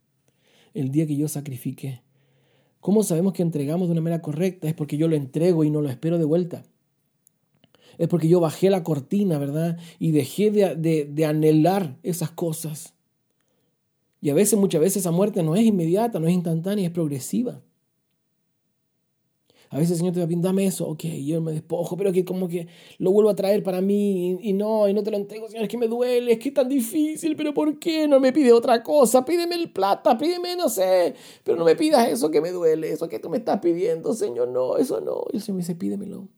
[0.74, 2.02] el día que yo sacrifiqué.
[2.80, 4.68] ¿Cómo sabemos que entregamos de una manera correcta?
[4.68, 6.64] Es porque yo lo entrego y no lo espero de vuelta.
[7.96, 9.78] Es porque yo bajé la cortina, ¿verdad?
[9.98, 12.94] Y dejé de, de anhelar esas cosas.
[14.20, 17.62] Y a veces, muchas veces, esa muerte no es inmediata, no es instantánea, es progresiva.
[19.74, 22.12] A veces el Señor te va a pedir, dame eso, ok, yo me despojo, pero
[22.12, 22.68] que como que
[22.98, 25.68] lo vuelvo a traer para mí y, no, y no te lo entrego, Señor, es
[25.68, 28.84] que me duele, es que es tan difícil, pero ¿por qué no me pide otra
[28.84, 29.24] cosa?
[29.24, 33.08] Pídeme el plata, pídeme, no sé, pero no me pidas eso que me duele, eso
[33.08, 35.24] que tú me estás pidiendo, Señor, no, eso no.
[35.32, 36.28] Y el Señor me dice, pídemelo.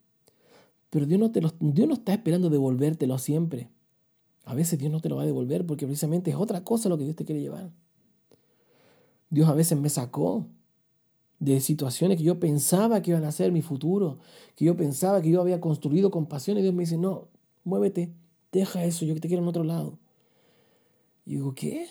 [0.88, 3.68] Pero Dios no, te lo, Dios no está esperando devolvértelo siempre.
[4.46, 6.96] A veces Dios no te lo va a devolver porque precisamente es otra cosa lo
[6.96, 7.70] que Dios te quiere llevar.
[9.28, 10.46] Dios a veces me sacó
[11.38, 14.18] de situaciones que yo pensaba que iban a ser mi futuro,
[14.54, 17.28] que yo pensaba que yo había construido con pasión y Dios me dice, no,
[17.64, 18.12] muévete,
[18.52, 19.98] deja eso, yo te quiero en otro lado.
[21.26, 21.88] Y digo, ¿qué?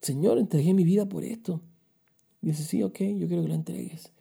[0.00, 1.60] Señor, entregué mi vida por esto.
[2.40, 4.12] Dice, sí, ok, yo quiero que lo entregues.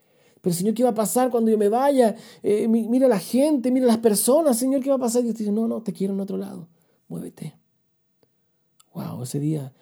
[0.41, 2.15] Pero Señor, ¿qué va a pasar cuando yo me vaya?
[2.43, 5.21] Eh, mira la gente, mira las personas, Señor, ¿qué va a pasar?
[5.21, 6.67] Y Dios dice, no, no, te quiero en otro lado,
[7.07, 7.55] muévete.
[8.93, 9.73] Wow, ese día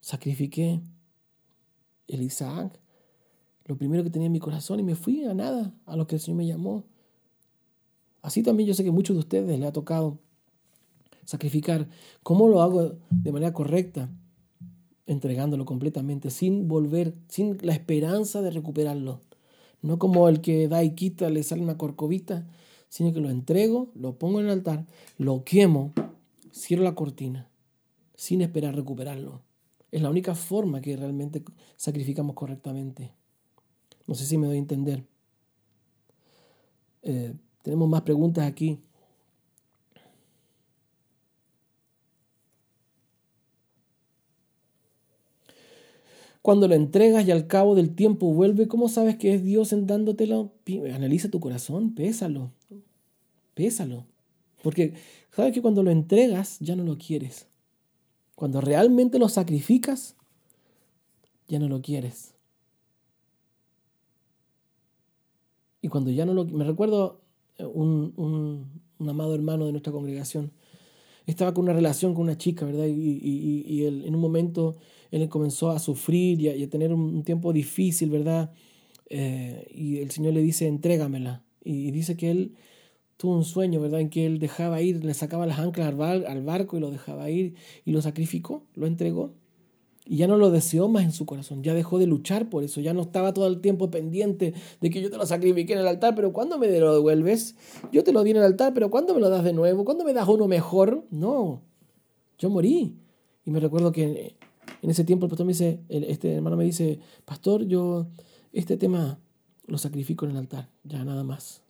[0.00, 0.80] sacrifiqué
[2.08, 2.79] el Isaac,
[3.66, 6.16] lo primero que tenía en mi corazón y me fui a nada, a lo que
[6.16, 6.84] el Señor me llamó.
[8.22, 10.18] Así también yo sé que muchos de ustedes les ha tocado
[11.24, 11.88] sacrificar.
[12.22, 14.10] ¿Cómo lo hago de manera correcta?
[15.06, 19.20] Entregándolo completamente, sin volver, sin la esperanza de recuperarlo.
[19.82, 22.46] No como el que da y quita, le sale una corcovita,
[22.88, 24.86] sino que lo entrego, lo pongo en el altar,
[25.16, 25.92] lo quemo,
[26.52, 27.48] cierro la cortina,
[28.14, 29.40] sin esperar recuperarlo.
[29.90, 31.42] Es la única forma que realmente
[31.76, 33.12] sacrificamos correctamente.
[34.06, 35.04] No sé si me doy a entender.
[37.02, 38.78] Eh, tenemos más preguntas aquí.
[46.42, 49.86] Cuando lo entregas y al cabo del tiempo vuelve, ¿cómo sabes que es Dios en
[49.86, 50.52] dándotelo?
[50.94, 52.50] Analiza tu corazón, pésalo,
[53.54, 54.06] pésalo.
[54.62, 54.94] Porque
[55.30, 57.46] sabes que cuando lo entregas ya no lo quieres.
[58.34, 60.16] Cuando realmente lo sacrificas,
[61.46, 62.34] ya no lo quieres.
[65.82, 66.44] Y cuando ya no lo...
[66.44, 67.20] Me recuerdo
[67.58, 70.52] eh, un, un, amado hermano de nuestra congregación.
[71.26, 72.86] Estaba con una relación con una chica, ¿verdad?
[72.86, 73.20] Y,
[73.66, 74.76] y, él, en un momento
[75.10, 78.52] él comenzó a sufrir y a, tener un, tiempo difícil, ¿verdad?
[79.08, 81.44] Eh, y el Señor le dice, entrégamela.
[81.64, 82.54] Y, dice que él
[83.16, 84.00] tuvo un sueño, ¿verdad?
[84.00, 87.54] En que él dejaba ir, le sacaba las anclas al barco y lo dejaba ir
[87.84, 89.34] y lo sacrificó, lo entregó.
[90.06, 92.80] Y ya no lo deseó más en su corazón, ya dejó de luchar por eso,
[92.80, 95.86] ya no estaba todo el tiempo pendiente de que yo te lo sacrifiqué en el
[95.86, 97.54] altar, pero ¿cuándo me lo devuelves?
[97.92, 99.84] Yo te lo di en el altar, pero ¿cuándo me lo das de nuevo?
[99.84, 101.04] ¿Cuándo me das uno mejor?
[101.10, 101.62] No,
[102.38, 102.96] yo morí.
[103.44, 104.36] Y me recuerdo que
[104.82, 108.08] en ese tiempo el pastor me dice, este hermano me dice, pastor, yo
[108.52, 109.20] este tema
[109.66, 111.62] lo sacrifico en el altar, ya nada más.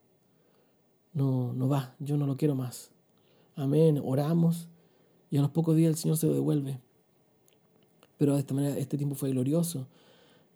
[1.13, 2.93] No, no va, yo no lo quiero más.
[3.57, 4.69] Amén, oramos
[5.31, 6.81] y a los pocos días el Señor se lo devuelve.
[8.21, 9.87] Pero de esta manera, este tiempo fue glorioso.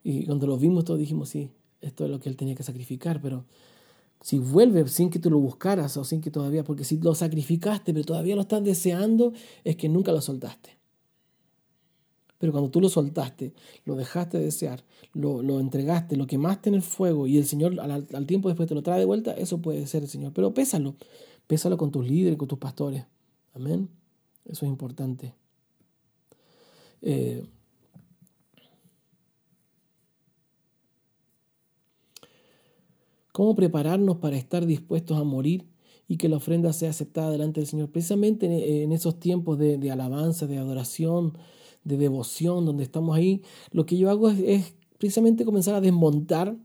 [0.03, 1.49] Y cuando lo vimos todos dijimos, sí,
[1.81, 3.47] esto es lo que Él tenía que sacrificar, pero
[4.21, 7.95] si vuelve sin que tú lo buscaras o sin que todavía, porque si lo sacrificaste
[7.95, 9.33] pero todavía lo estás deseando,
[9.65, 10.77] es que nunca lo soltaste.
[12.37, 13.55] Pero cuando tú lo soltaste,
[13.87, 14.85] lo dejaste de desear,
[15.15, 18.69] lo, lo entregaste, lo quemaste en el fuego y el Señor al, al, tiempo después
[18.69, 20.35] te lo trae de vuelta, eso puede ser el Señor.
[20.35, 20.97] Pero pésalo,
[21.47, 23.07] pésalo con tus líderes, con tus pastores.
[23.55, 23.89] Amén.
[24.45, 25.33] Eso es importante.
[27.07, 27.45] Eh,
[33.31, 35.69] ¿Cómo prepararnos para estar dispuestos a morir
[36.09, 37.91] y que la ofrenda sea aceptada delante del Señor?
[37.91, 41.37] Precisamente en esos tiempos de, alabanza, de adoración,
[41.83, 46.57] de devoción, donde estamos ahí, lo que yo hago es, precisamente comenzar a desmontar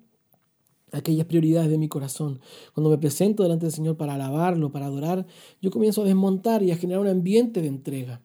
[0.94, 2.40] aquellas prioridades de mi corazón.
[2.74, 5.26] Cuando me presento delante del Señor para alabarlo, para adorar,
[5.62, 8.22] yo comienzo a desmontar y a generar un ambiente de entrega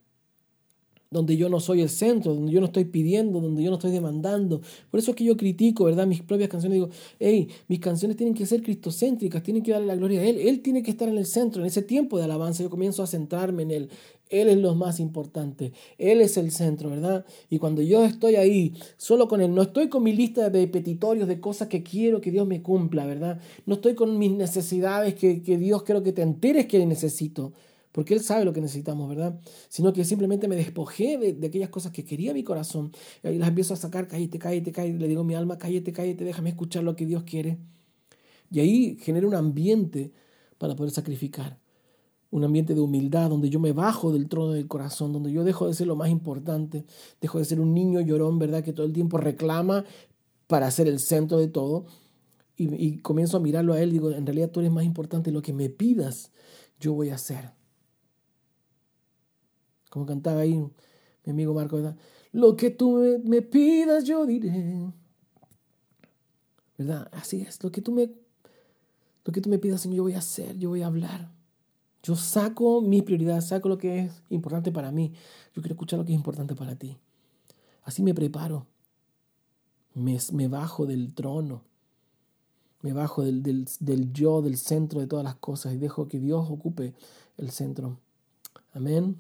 [1.15, 3.93] donde yo no soy el centro, donde yo no estoy pidiendo, donde yo no estoy
[3.93, 4.61] demandando.
[4.91, 6.09] Por eso es que yo critico, ¿verdad?
[6.09, 6.75] Mis propias canciones.
[6.75, 6.91] Digo,
[7.21, 10.39] hey, mis canciones tienen que ser cristocéntricas, tienen que darle la gloria a Él.
[10.39, 11.63] Él tiene que estar en el centro.
[11.63, 13.91] En ese tiempo de alabanza yo comienzo a centrarme en Él.
[14.29, 15.73] Él es lo más importante.
[15.99, 17.25] Él es el centro, ¿verdad?
[17.49, 21.29] Y cuando yo estoy ahí, solo con Él, no estoy con mi lista de petitorios,
[21.29, 23.41] de cosas que quiero que Dios me cumpla, ¿verdad?
[23.67, 27.53] No estoy con mis necesidades que, que Dios quiero que te enteres que necesito
[27.95, 29.39] porque Él sabe lo que necesitamos, ¿verdad?
[29.69, 32.91] Sino que simplemente me despojé de, aquellas cosas que quería mi corazón
[33.23, 36.25] y las empiezo a sacar, cállate, cállate, cállate, le digo a mi alma, cállate, cállate,
[36.25, 37.57] déjame escuchar lo que Dios quiere.
[38.51, 40.13] Y ahí genera un ambiente
[40.59, 41.61] para poder sacrificar,
[42.33, 45.69] un ambiente de humildad donde yo me bajo del trono del corazón, donde yo dejo
[45.69, 46.85] de ser lo más importante,
[47.21, 48.65] dejo de ser un niño llorón, ¿verdad?
[48.65, 49.85] Que todo el tiempo reclama
[50.49, 51.87] para ser el centro de todo.
[52.57, 55.43] Y, y comienzo a mirarlo a Él, digo, en realidad tú eres más importante, lo
[55.43, 56.33] que me pidas,
[56.81, 57.55] yo voy a hacer.
[59.95, 60.55] Como cantaba ahí
[61.25, 61.97] mi amigo Marco, ¿verdad?
[62.33, 64.93] Lo que tú me, pidas yo diré.
[66.77, 67.09] ¿Verdad?
[67.13, 68.11] Así es, lo que tú me
[69.25, 71.31] lo que tú me pidas, Señor, yo voy a hacer, yo voy a hablar.
[72.03, 75.13] Yo saco mi prioridad, saco lo que es importante para mí.
[75.55, 76.99] Yo quiero escuchar lo que es importante para ti.
[77.85, 78.67] Así me preparo.
[79.95, 81.63] Me, me bajo del trono.
[82.83, 86.19] Me bajo del, del, del, yo, del centro de todas las cosas y dejo que
[86.19, 86.95] Dios ocupe
[87.39, 88.01] el centro.
[88.73, 89.17] Amén.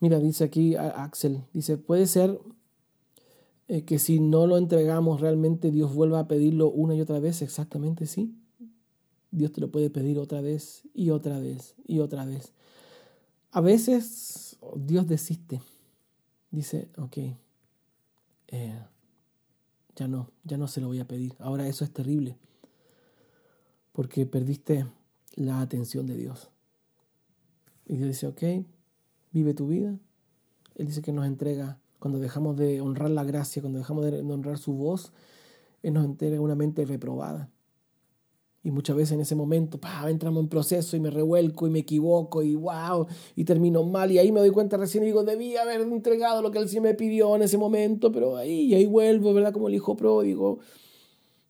[0.00, 2.38] Mira, dice aquí Axel, dice, puede ser
[3.68, 7.42] eh, que si no lo entregamos realmente Dios vuelva a pedirlo una y otra vez,
[7.42, 8.34] exactamente sí.
[9.30, 12.52] Dios te lo puede pedir otra vez y otra vez y otra vez.
[13.50, 15.60] A veces Dios desiste.
[16.50, 17.18] Dice, ok,
[18.48, 18.78] eh,
[19.96, 21.34] ya no, ya no se lo voy a pedir.
[21.38, 22.36] Ahora eso es terrible.
[23.92, 24.86] Porque perdiste
[25.34, 26.50] la atención de Dios.
[27.86, 28.66] Y Dios dice, ok,
[29.36, 29.98] vive tu vida.
[30.76, 34.56] Él dice que nos entrega, cuando dejamos de honrar la gracia, cuando dejamos de honrar
[34.56, 35.12] su voz,
[35.82, 37.50] Él nos entrega una mente reprobada.
[38.62, 41.80] Y muchas veces en ese momento pa, entramos en proceso y me revuelco y me
[41.80, 43.06] equivoco y wow,
[43.36, 44.10] y termino mal.
[44.10, 46.84] Y ahí me doy cuenta recién y digo, debía haber entregado lo que el Señor
[46.84, 49.52] me pidió en ese momento, pero ahí, y ahí vuelvo, ¿verdad?
[49.52, 50.58] Como el hijo pródigo.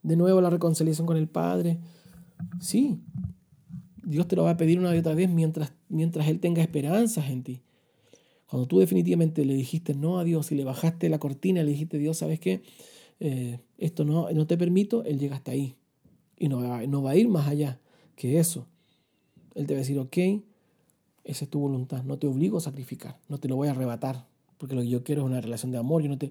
[0.03, 1.79] De nuevo la reconciliación con el Padre.
[2.61, 3.01] Sí,
[4.05, 7.31] Dios te lo va a pedir una y otra vez mientras, mientras Él tenga esperanzas
[7.31, 7.63] en ti.
[8.49, 11.73] Cuando tú definitivamente le dijiste no a Dios y le bajaste la cortina y le
[11.73, 12.63] dijiste, Dios, ¿sabes qué?
[13.19, 15.75] Eh, esto no, no te permito, Él llega hasta ahí.
[16.39, 17.81] Y no va, no va a ir más allá
[18.15, 18.67] que eso.
[19.55, 20.17] Él te va a decir, ok,
[21.25, 24.27] esa es tu voluntad, no te obligo a sacrificar, no te lo voy a arrebatar,
[24.59, 26.31] porque lo que yo quiero es una relación de amor, yo no te,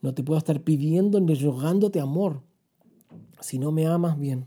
[0.00, 2.42] no te puedo estar pidiendo ni rogándote amor.
[3.40, 4.46] Si no me amas bien,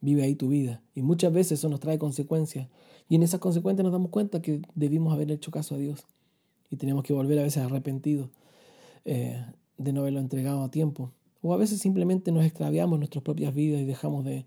[0.00, 0.82] vive ahí tu vida.
[0.94, 2.68] Y muchas veces eso nos trae consecuencias.
[3.08, 6.06] Y en esas consecuencias nos damos cuenta que debimos haber hecho caso a Dios
[6.70, 8.30] y tenemos que volver a veces arrepentidos
[9.04, 9.44] eh,
[9.76, 11.12] de no haberlo entregado a tiempo.
[11.42, 14.46] O a veces simplemente nos extraviamos en nuestras propias vidas y dejamos de,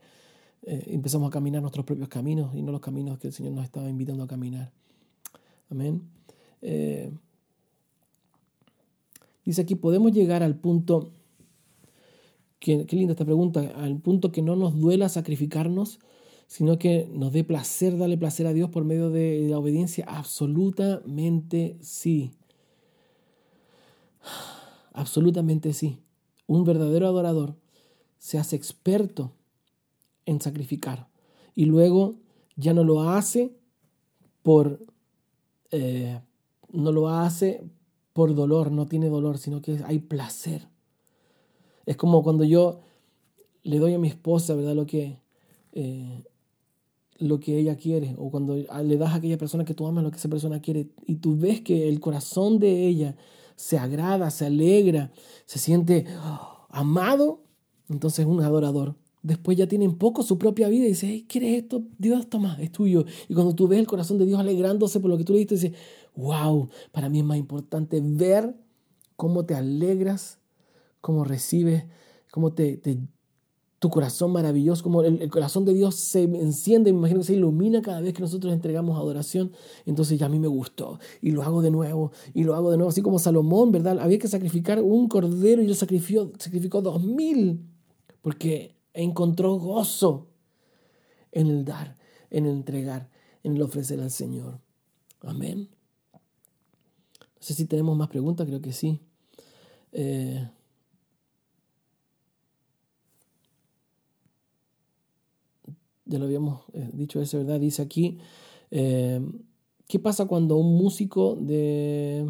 [0.63, 3.65] eh, empezamos a caminar nuestros propios caminos y no los caminos que el Señor nos
[3.65, 4.71] estaba invitando a caminar.
[5.69, 6.03] Amén.
[6.61, 7.11] Eh,
[9.43, 11.11] dice aquí, podemos llegar al punto,
[12.59, 15.99] qué linda esta pregunta, al punto que no nos duela sacrificarnos
[16.47, 20.05] sino que nos dé placer darle placer a Dios por medio de la obediencia?
[20.07, 22.31] Absolutamente sí.
[24.93, 25.99] Absolutamente sí.
[26.47, 27.55] Un verdadero adorador
[28.19, 29.31] se hace experto
[30.25, 31.07] en sacrificar
[31.55, 32.15] y luego
[32.55, 33.55] ya no lo hace
[34.43, 34.79] por
[35.71, 36.19] eh,
[36.71, 37.63] no lo hace
[38.13, 40.67] por dolor, no tiene dolor, sino que hay placer.
[41.85, 42.81] Es como cuando yo
[43.63, 44.75] le doy a mi esposa, ¿verdad?
[44.75, 45.19] Lo que,
[45.71, 46.23] eh,
[47.27, 50.11] lo que ella quiere, o cuando le das a aquella persona que tú amas lo
[50.11, 53.15] que esa persona quiere, y tú ves que el corazón de ella
[53.55, 55.11] se agrada, se alegra,
[55.45, 57.43] se siente oh, amado,
[57.89, 58.95] entonces es un adorador.
[59.21, 61.83] Después ya tiene en poco su propia vida y dice, hey, ¿quieres esto?
[61.97, 63.05] Dios, toma, es tuyo.
[63.29, 65.55] Y cuando tú ves el corazón de Dios alegrándose por lo que tú le diste,
[65.55, 65.71] dices,
[66.15, 68.53] wow, para mí es más importante ver
[69.15, 70.39] cómo te alegras,
[70.99, 71.85] cómo recibes,
[72.31, 72.81] cómo te,
[73.83, 77.81] tu corazón maravilloso, como el, corazón de Dios se enciende, me imagino que se ilumina
[77.81, 79.51] cada vez que nosotros entregamos adoración,
[79.85, 82.77] entonces ya a mí me gustó y lo hago de nuevo y lo hago de
[82.77, 83.99] nuevo, así como Salomón, ¿verdad?
[83.99, 87.59] Había que sacrificar un cordero y él sacrificó, sacrificó dos mil,
[88.21, 90.27] porque encontró gozo
[91.33, 91.97] en el dar,
[92.29, 93.09] en el entregar,
[93.43, 94.61] en el ofrecer al Señor.
[95.23, 95.67] Amén.
[96.13, 96.19] No
[97.41, 99.01] sé si tenemos más preguntas, creo que sí.
[99.91, 100.47] Eh,
[106.05, 107.59] ya lo habíamos eh, dicho eso, ¿verdad?
[107.59, 108.19] Dice aquí,
[108.71, 109.21] eh,
[109.87, 112.29] ¿qué pasa cuando un músico de...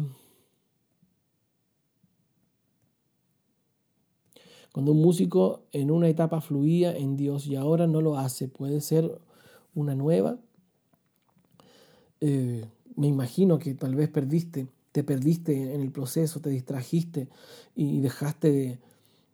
[4.72, 8.80] Cuando un músico en una etapa fluía en Dios y ahora no lo hace, puede
[8.80, 9.20] ser
[9.74, 10.38] una nueva.
[12.20, 17.26] me imagino que tal vez perdiste te perdiste en el proceso, te distrajiste
[17.74, 18.78] y dejaste de,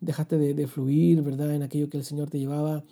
[0.01, 1.55] dejaste de, fluir, ¿verdad?
[1.55, 2.82] En aquello que el Señor te llevaba.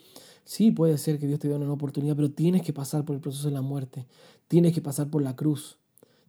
[0.48, 3.20] Sí, puede ser que Dios te dé una oportunidad, pero tienes que pasar por el
[3.20, 4.06] proceso de la muerte,
[4.48, 5.76] tienes que pasar por la cruz,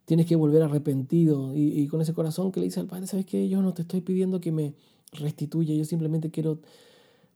[0.03, 3.47] tienes que volver arrepentido y, con ese corazón que le dice al Padre, ¿sabes qué?
[3.47, 4.74] Yo no te estoy pidiendo que me
[5.13, 6.59] restituya, yo simplemente quiero...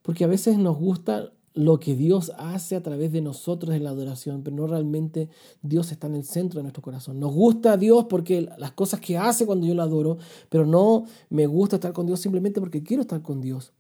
[0.02, 3.92] Porque a veces nos gusta lo que Dios hace a través de nosotros en la
[3.92, 5.30] adoración, pero no realmente
[5.62, 7.18] Dios está en el centro de nuestro corazón.
[7.18, 10.18] Nos gusta Dios porque las cosas que hace cuando yo lo adoro,
[10.50, 13.72] pero no me gusta estar con Dios simplemente porque quiero estar con Dios.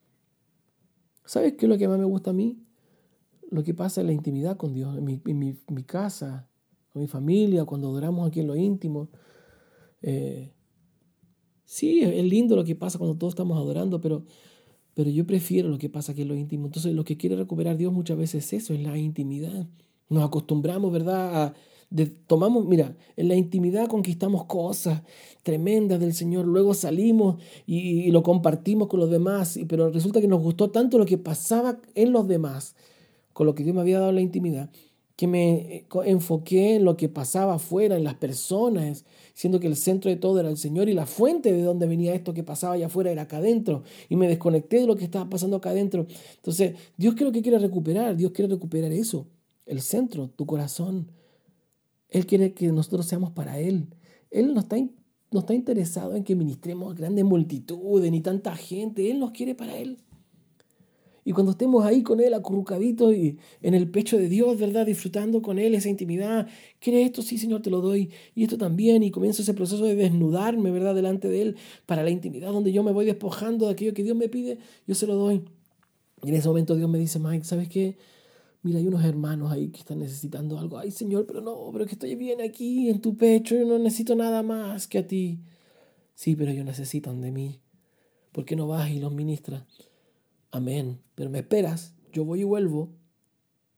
[1.26, 2.64] ¿Sabes qué es lo que más me gusta a mí?
[3.54, 6.49] Lo que pasa en la intimidad con Dios, en mi, casa,
[6.89, 9.10] con mi familia, cuando adoramos aquí en lo íntimo.
[10.01, 10.54] Eh,
[11.64, 14.26] sí, es lindo lo que pasa cuando todos estamos adorando, pero
[14.93, 16.66] pero yo prefiero lo que pasa aquí en lo íntimo.
[16.68, 19.68] Entonces, lo que quiere recuperar Dios muchas veces es eso, es la intimidad.
[20.10, 21.43] Nos acostumbramos, ¿verdad?
[21.43, 21.54] A,
[22.28, 25.01] tomamos, mira, en la intimidad conquistamos cosas
[25.43, 30.41] tremendas del Señor, luego salimos y, lo compartimos con los demás, pero resulta que nos
[30.41, 32.76] gustó tanto lo que pasaba en los demás,
[33.34, 34.69] con lo que Dios me había dado la intimidad,
[35.15, 39.75] que me eh, enfoqué en lo que pasaba afuera, en las personas, siendo que el
[39.75, 42.73] centro de todo era el Señor y la fuente de donde venía esto que pasaba
[42.73, 43.84] allá afuera era acá adentro.
[44.09, 46.07] Y me desconecté de lo que estaba pasando acá adentro.
[46.36, 49.27] Entonces, Dios creo que quiere recuperar, Dios quiere recuperar eso,
[49.65, 51.11] el centro, tu corazón.
[52.09, 53.88] Él quiere que nosotros seamos para Él.
[54.31, 54.77] Él no está,
[55.31, 59.09] no está interesado en que ministremos a grandes multitudes ni tanta gente.
[59.11, 59.99] Él nos quiere para Él.
[61.26, 64.86] Y cuando estemos ahí con Él, acurrucadito y en el pecho de Dios, ¿verdad?
[64.86, 66.47] Disfrutando con Él esa intimidad.
[66.80, 67.21] ¿Quieres esto?
[67.21, 68.09] Sí, Señor, te lo doy.
[68.36, 69.03] Y esto también.
[69.03, 70.95] Y comienzo ese proceso de desnudarme, ¿verdad?
[70.95, 71.55] Delante de Él
[71.86, 74.95] para la intimidad, donde yo me voy despojando de aquello que Dios me pide, yo
[74.95, 75.43] se lo doy.
[76.24, 77.97] Y en ese momento Dios me dice, Mike, ¿sabes qué?
[78.61, 80.78] Mira, hay unos hermanos ahí que están necesitando algo.
[80.78, 83.55] Ay, Señor, pero no, pero que estoy bien aquí en tu pecho.
[83.55, 85.41] Yo no necesito nada más que a ti.
[86.15, 87.59] Sí, pero ellos necesitan de mí.
[88.32, 89.63] ¿Por qué no vas y los ministras?
[90.54, 91.01] Amén.
[91.16, 92.91] Pero me esperas, yo voy y vuelvo.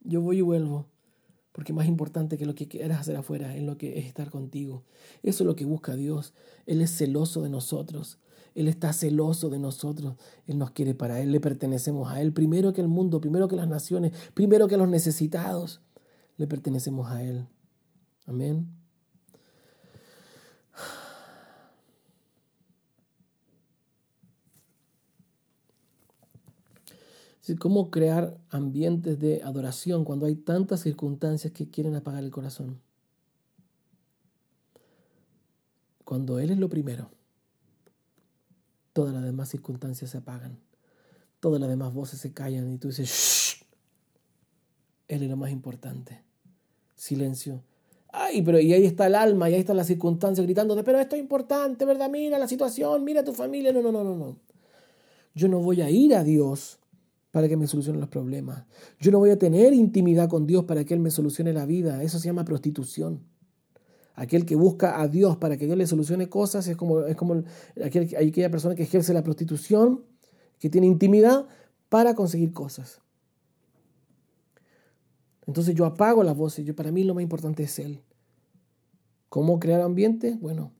[0.01, 0.89] Yo voy y vuelvo.
[1.53, 4.83] Porque más importante que lo que quieras hacer afuera es lo que es estar contigo.
[5.23, 6.33] Eso es lo que busca Dios.
[6.65, 8.19] Él es celoso de nosotros.
[8.55, 10.15] Él está celoso de nosotros.
[10.47, 11.31] Él nos quiere para Él.
[11.31, 12.33] Le pertenecemos a Él.
[12.33, 15.81] Primero que el mundo, primero que las naciones, primero que los necesitados.
[16.35, 17.47] Le pertenecemos a Él.
[18.25, 18.84] Amén.
[27.53, 32.81] ¿Cómo crear ambientes de adoración cuando hay tantas circunstancias que quieren apagar el corazón?
[36.03, 37.11] Cuando Él es lo primero,
[38.93, 40.57] todas las demás circunstancias se apagan,
[41.39, 43.65] todas las demás voces se callan y tú dices, ¡Shh!
[45.07, 46.23] Él es lo más importante.
[46.95, 47.63] Silencio.
[48.11, 51.15] Ay, pero y ahí está el alma, y ahí está la circunstancia gritándote, pero esto
[51.15, 52.09] es importante, ¿verdad?
[52.09, 53.71] Mira la situación, mira tu familia.
[53.71, 54.39] No, no, no, no, no.
[55.35, 56.79] Yo no voy a ir a Dios
[57.35, 58.63] para que me solucione los problemas.
[58.97, 62.01] Yo no voy a tener intimidad con Dios para que Él me solucione la vida.
[62.01, 63.25] Eso se llama prostitución.
[64.13, 67.43] Aquel que busca a Dios para que Dios le solucione cosas es como, es como
[67.83, 70.05] aquel, aquella persona que ejerce la prostitución,
[70.59, 71.45] que tiene intimidad
[71.89, 73.01] para conseguir cosas.
[75.45, 76.65] Entonces yo apago las voces.
[76.65, 77.99] Yo, para mí lo más importante es Él.
[79.27, 80.37] ¿Cómo crear ambiente?
[80.39, 80.71] Bueno,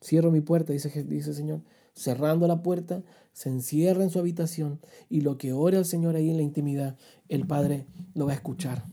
[0.00, 1.62] cierro mi puerta, dice, dice el Señor.
[1.94, 6.30] Cerrando la puerta, se encierra en su habitación y lo que ore al Señor ahí
[6.30, 6.96] en la intimidad,
[7.28, 8.84] el Padre lo va a escuchar.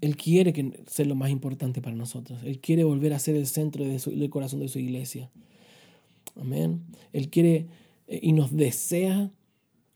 [0.00, 2.40] Él quiere que ser lo más importante para nosotros.
[2.44, 5.30] Él quiere volver a ser el centro de del corazón de su iglesia.
[6.40, 6.82] Amén.
[7.12, 7.68] Él quiere
[8.08, 9.30] eh, y nos desea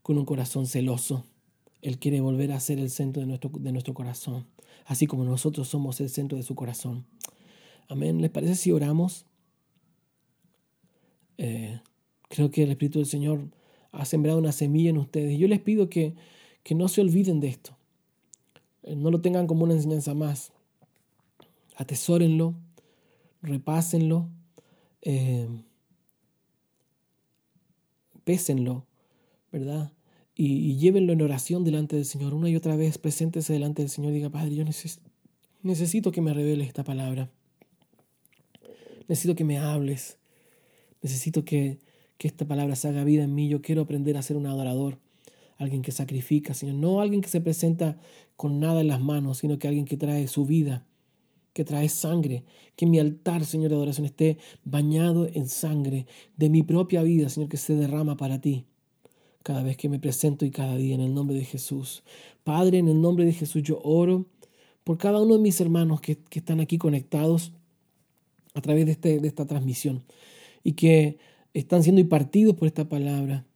[0.02, 1.24] con un corazón celoso.
[1.82, 4.46] Él quiere volver a ser el centro de nuestro, de nuestro corazón,
[4.86, 7.04] así como nosotros somos el centro de su corazón.
[7.88, 8.20] Amén.
[8.20, 9.24] ¿Les parece si oramos?
[11.38, 11.80] Eh,
[12.28, 13.48] creo que el Espíritu del Señor
[13.92, 15.38] ha sembrado una semilla en ustedes.
[15.38, 16.14] Yo les pido que,
[16.62, 17.76] que no se olviden de esto.
[18.82, 20.52] Eh, no lo tengan como una enseñanza más.
[21.76, 22.54] Atesórenlo,
[23.42, 24.28] repásenlo,
[25.02, 25.48] eh,
[28.24, 28.86] pésenlo,
[29.52, 29.92] ¿verdad?
[30.34, 32.34] Y, llévenlo en oración delante del Señor.
[32.34, 34.64] Una y otra vez, preséntese delante del Señor y diga, Padre, yo
[35.62, 37.30] necesito que me reveles esta palabra.
[39.08, 40.18] Necesito que me hables.
[41.02, 41.78] Necesito que,
[42.18, 43.48] que esta palabra se haga vida en mí.
[43.48, 44.98] Yo quiero aprender a ser un adorador,
[45.58, 46.76] alguien que sacrifica, Señor.
[46.76, 47.98] No alguien que se presenta
[48.36, 50.86] con nada en las manos, sino que alguien que trae su vida,
[51.52, 52.44] que trae sangre.
[52.76, 57.48] Que mi altar, Señor, de adoración esté bañado en sangre de mi propia vida, Señor,
[57.48, 58.64] que se derrama para ti.
[59.42, 62.02] Cada vez que me presento y cada día en el nombre de Jesús.
[62.42, 64.26] Padre, en el nombre de Jesús yo oro
[64.82, 67.52] por cada uno de mis hermanos que, que están aquí conectados
[68.54, 70.02] a través de, este, de esta transmisión
[70.66, 71.18] y que
[71.54, 73.46] están siendo impartidos por esta palabra.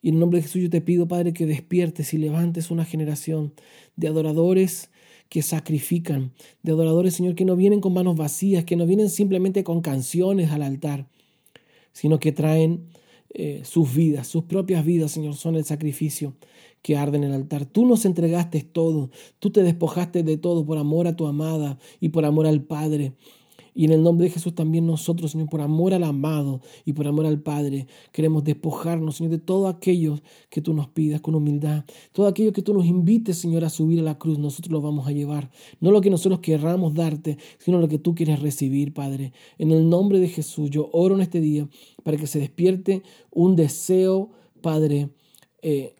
[0.00, 2.84] Y en el nombre de Jesús yo te pido, Padre, que despiertes y levantes una
[2.84, 3.52] generación
[3.96, 4.90] de adoradores
[5.28, 9.64] que sacrifican, de adoradores, Señor, que no vienen con manos vacías, que no vienen simplemente
[9.64, 11.08] con canciones al altar,
[11.92, 12.86] sino que traen
[13.34, 16.36] eh, sus vidas, sus propias vidas, Señor, son el sacrificio
[16.80, 17.66] que arde en el altar.
[17.66, 22.10] Tú nos entregaste todo, tú te despojaste de todo por amor a tu amada y
[22.10, 23.14] por amor al Padre.
[23.78, 27.06] Y en el nombre de Jesús también nosotros, Señor, por amor al amado y por
[27.06, 30.18] amor al Padre, queremos despojarnos, Señor, de todo aquello
[30.48, 31.84] que tú nos pidas con humildad.
[32.12, 35.06] Todo aquello que tú nos invites, Señor, a subir a la cruz, nosotros lo vamos
[35.06, 35.50] a llevar.
[35.78, 39.34] No lo que nosotros querramos darte, sino lo que tú quieres recibir, Padre.
[39.58, 41.68] En el nombre de Jesús, yo oro en este día
[42.02, 44.30] para que se despierte un deseo,
[44.62, 45.10] Padre,
[45.60, 45.96] eh,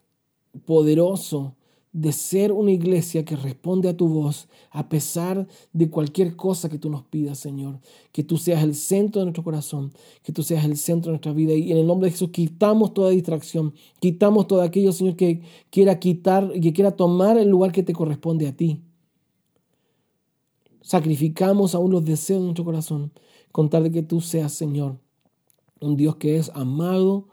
[0.64, 1.55] poderoso
[1.96, 6.76] de ser una iglesia que responde a tu voz a pesar de cualquier cosa que
[6.76, 7.80] tú nos pidas, Señor.
[8.12, 11.32] Que tú seas el centro de nuestro corazón, que tú seas el centro de nuestra
[11.32, 11.54] vida.
[11.54, 15.40] Y en el nombre de Jesús quitamos toda distracción, quitamos todo aquello, Señor, que
[15.70, 18.82] quiera quitar que quiera tomar el lugar que te corresponde a ti.
[20.82, 23.10] Sacrificamos aún los deseos de nuestro corazón
[23.52, 24.98] con tal de que tú seas, Señor,
[25.80, 27.28] un Dios que es amado,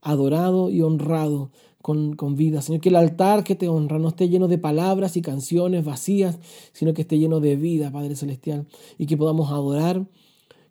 [0.00, 1.50] adorado y honrado
[1.82, 2.60] con, vida.
[2.60, 6.38] Señor, que el altar que te honra no esté lleno de palabras y canciones vacías,
[6.72, 8.66] sino que esté lleno de vida, Padre Celestial,
[8.98, 10.06] y que podamos adorar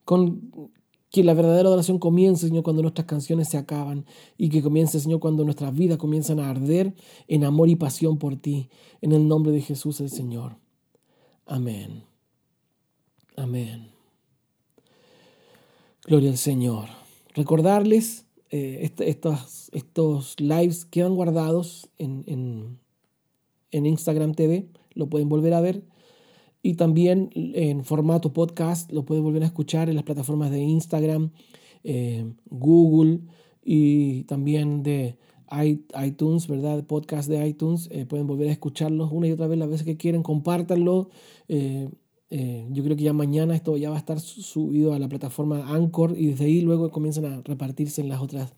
[0.06, 0.72] con
[1.10, 4.06] que la verdadera adoración comience, Señor, cuando nuestras canciones se acaban
[4.38, 6.94] y que comience, Señor, cuando nuestras vidas comienzan a arder
[7.28, 8.70] en amor y pasión por ti,
[9.02, 10.58] en el nombre de Jesús el Señor.
[11.46, 12.04] Amén.
[13.38, 13.90] Amén.
[16.06, 16.90] Gloria al Señor.
[17.34, 22.80] Recordarles eh, estos, estos lives quedan guardados en, en,
[23.72, 25.84] en, Instagram TV, lo pueden volver a ver.
[26.62, 31.32] Y también en formato podcast, lo pueden volver a escuchar en las plataformas de Instagram,
[31.84, 33.22] eh, Google
[33.64, 35.18] y también de
[36.06, 36.86] iTunes, ¿verdad?
[36.86, 37.90] Podcast de iTunes.
[37.92, 41.10] Eh, pueden volver a escucharlos una y otra vez las veces que quieren, compártanlo.
[42.30, 45.74] Eh, yo creo que ya mañana esto ya va a estar subido a la plataforma
[45.74, 48.54] Anchor y desde ahí luego comienzan a repartirse en las otras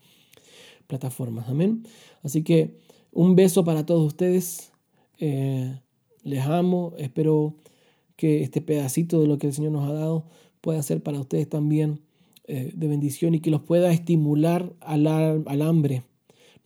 [0.86, 1.48] plataformas.
[1.48, 1.84] Amén.
[2.22, 2.76] Así que
[3.12, 4.72] un beso para todos ustedes.
[5.18, 5.78] Eh,
[6.22, 6.94] les amo.
[6.98, 7.54] Espero
[8.16, 10.26] que este pedacito de lo que el Señor nos ha dado
[10.60, 12.00] pueda ser para ustedes también
[12.46, 16.02] eh, de bendición y que los pueda estimular al, al hambre.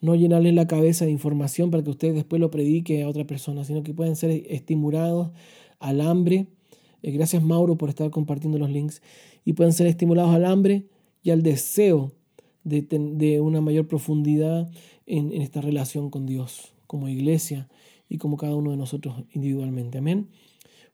[0.00, 3.64] No llenarles la cabeza de información para que ustedes después lo prediquen a otra persona,
[3.64, 5.30] sino que puedan ser estimulados
[5.78, 6.48] al hambre
[7.12, 9.02] gracias Mauro por estar compartiendo los links
[9.44, 10.86] y pueden ser estimulados al hambre
[11.22, 12.12] y al deseo
[12.64, 14.70] de, una mayor profundidad
[15.06, 17.68] en, esta relación con Dios, como iglesia
[18.08, 19.98] y como cada uno de nosotros individualmente.
[19.98, 20.28] Amén.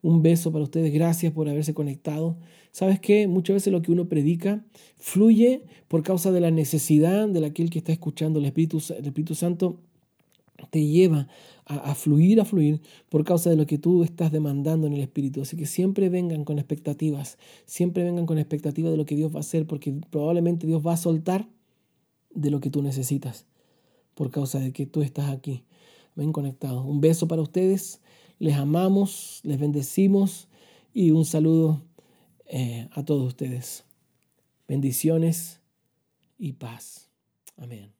[0.02, 2.38] Un beso para ustedes, gracias por haberse conectado.
[2.72, 3.26] ¿Sabes qué?
[3.28, 4.64] Muchas veces lo que uno predica
[4.96, 8.38] fluye por causa de la necesidad de aquel que está escuchando.
[8.38, 9.80] El Espíritu Santo
[10.68, 11.28] te lleva
[11.64, 15.42] a, fluir, a fluir por causa de lo que tú estás demandando en el Espíritu.
[15.42, 19.38] Así que siempre vengan con expectativas, siempre vengan con expectativas de lo que Dios va
[19.38, 21.48] a hacer, porque probablemente Dios va a soltar
[22.34, 23.46] de lo que tú necesitas
[24.14, 25.64] por causa de que tú estás aquí.
[26.16, 26.84] Ven conectados.
[26.84, 28.00] Un beso para ustedes,
[28.38, 30.48] les amamos, les bendecimos
[30.92, 31.82] y un saludo
[32.46, 33.84] eh, a todos ustedes.
[34.66, 35.60] Bendiciones
[36.38, 37.08] y paz.
[37.56, 37.99] Amén.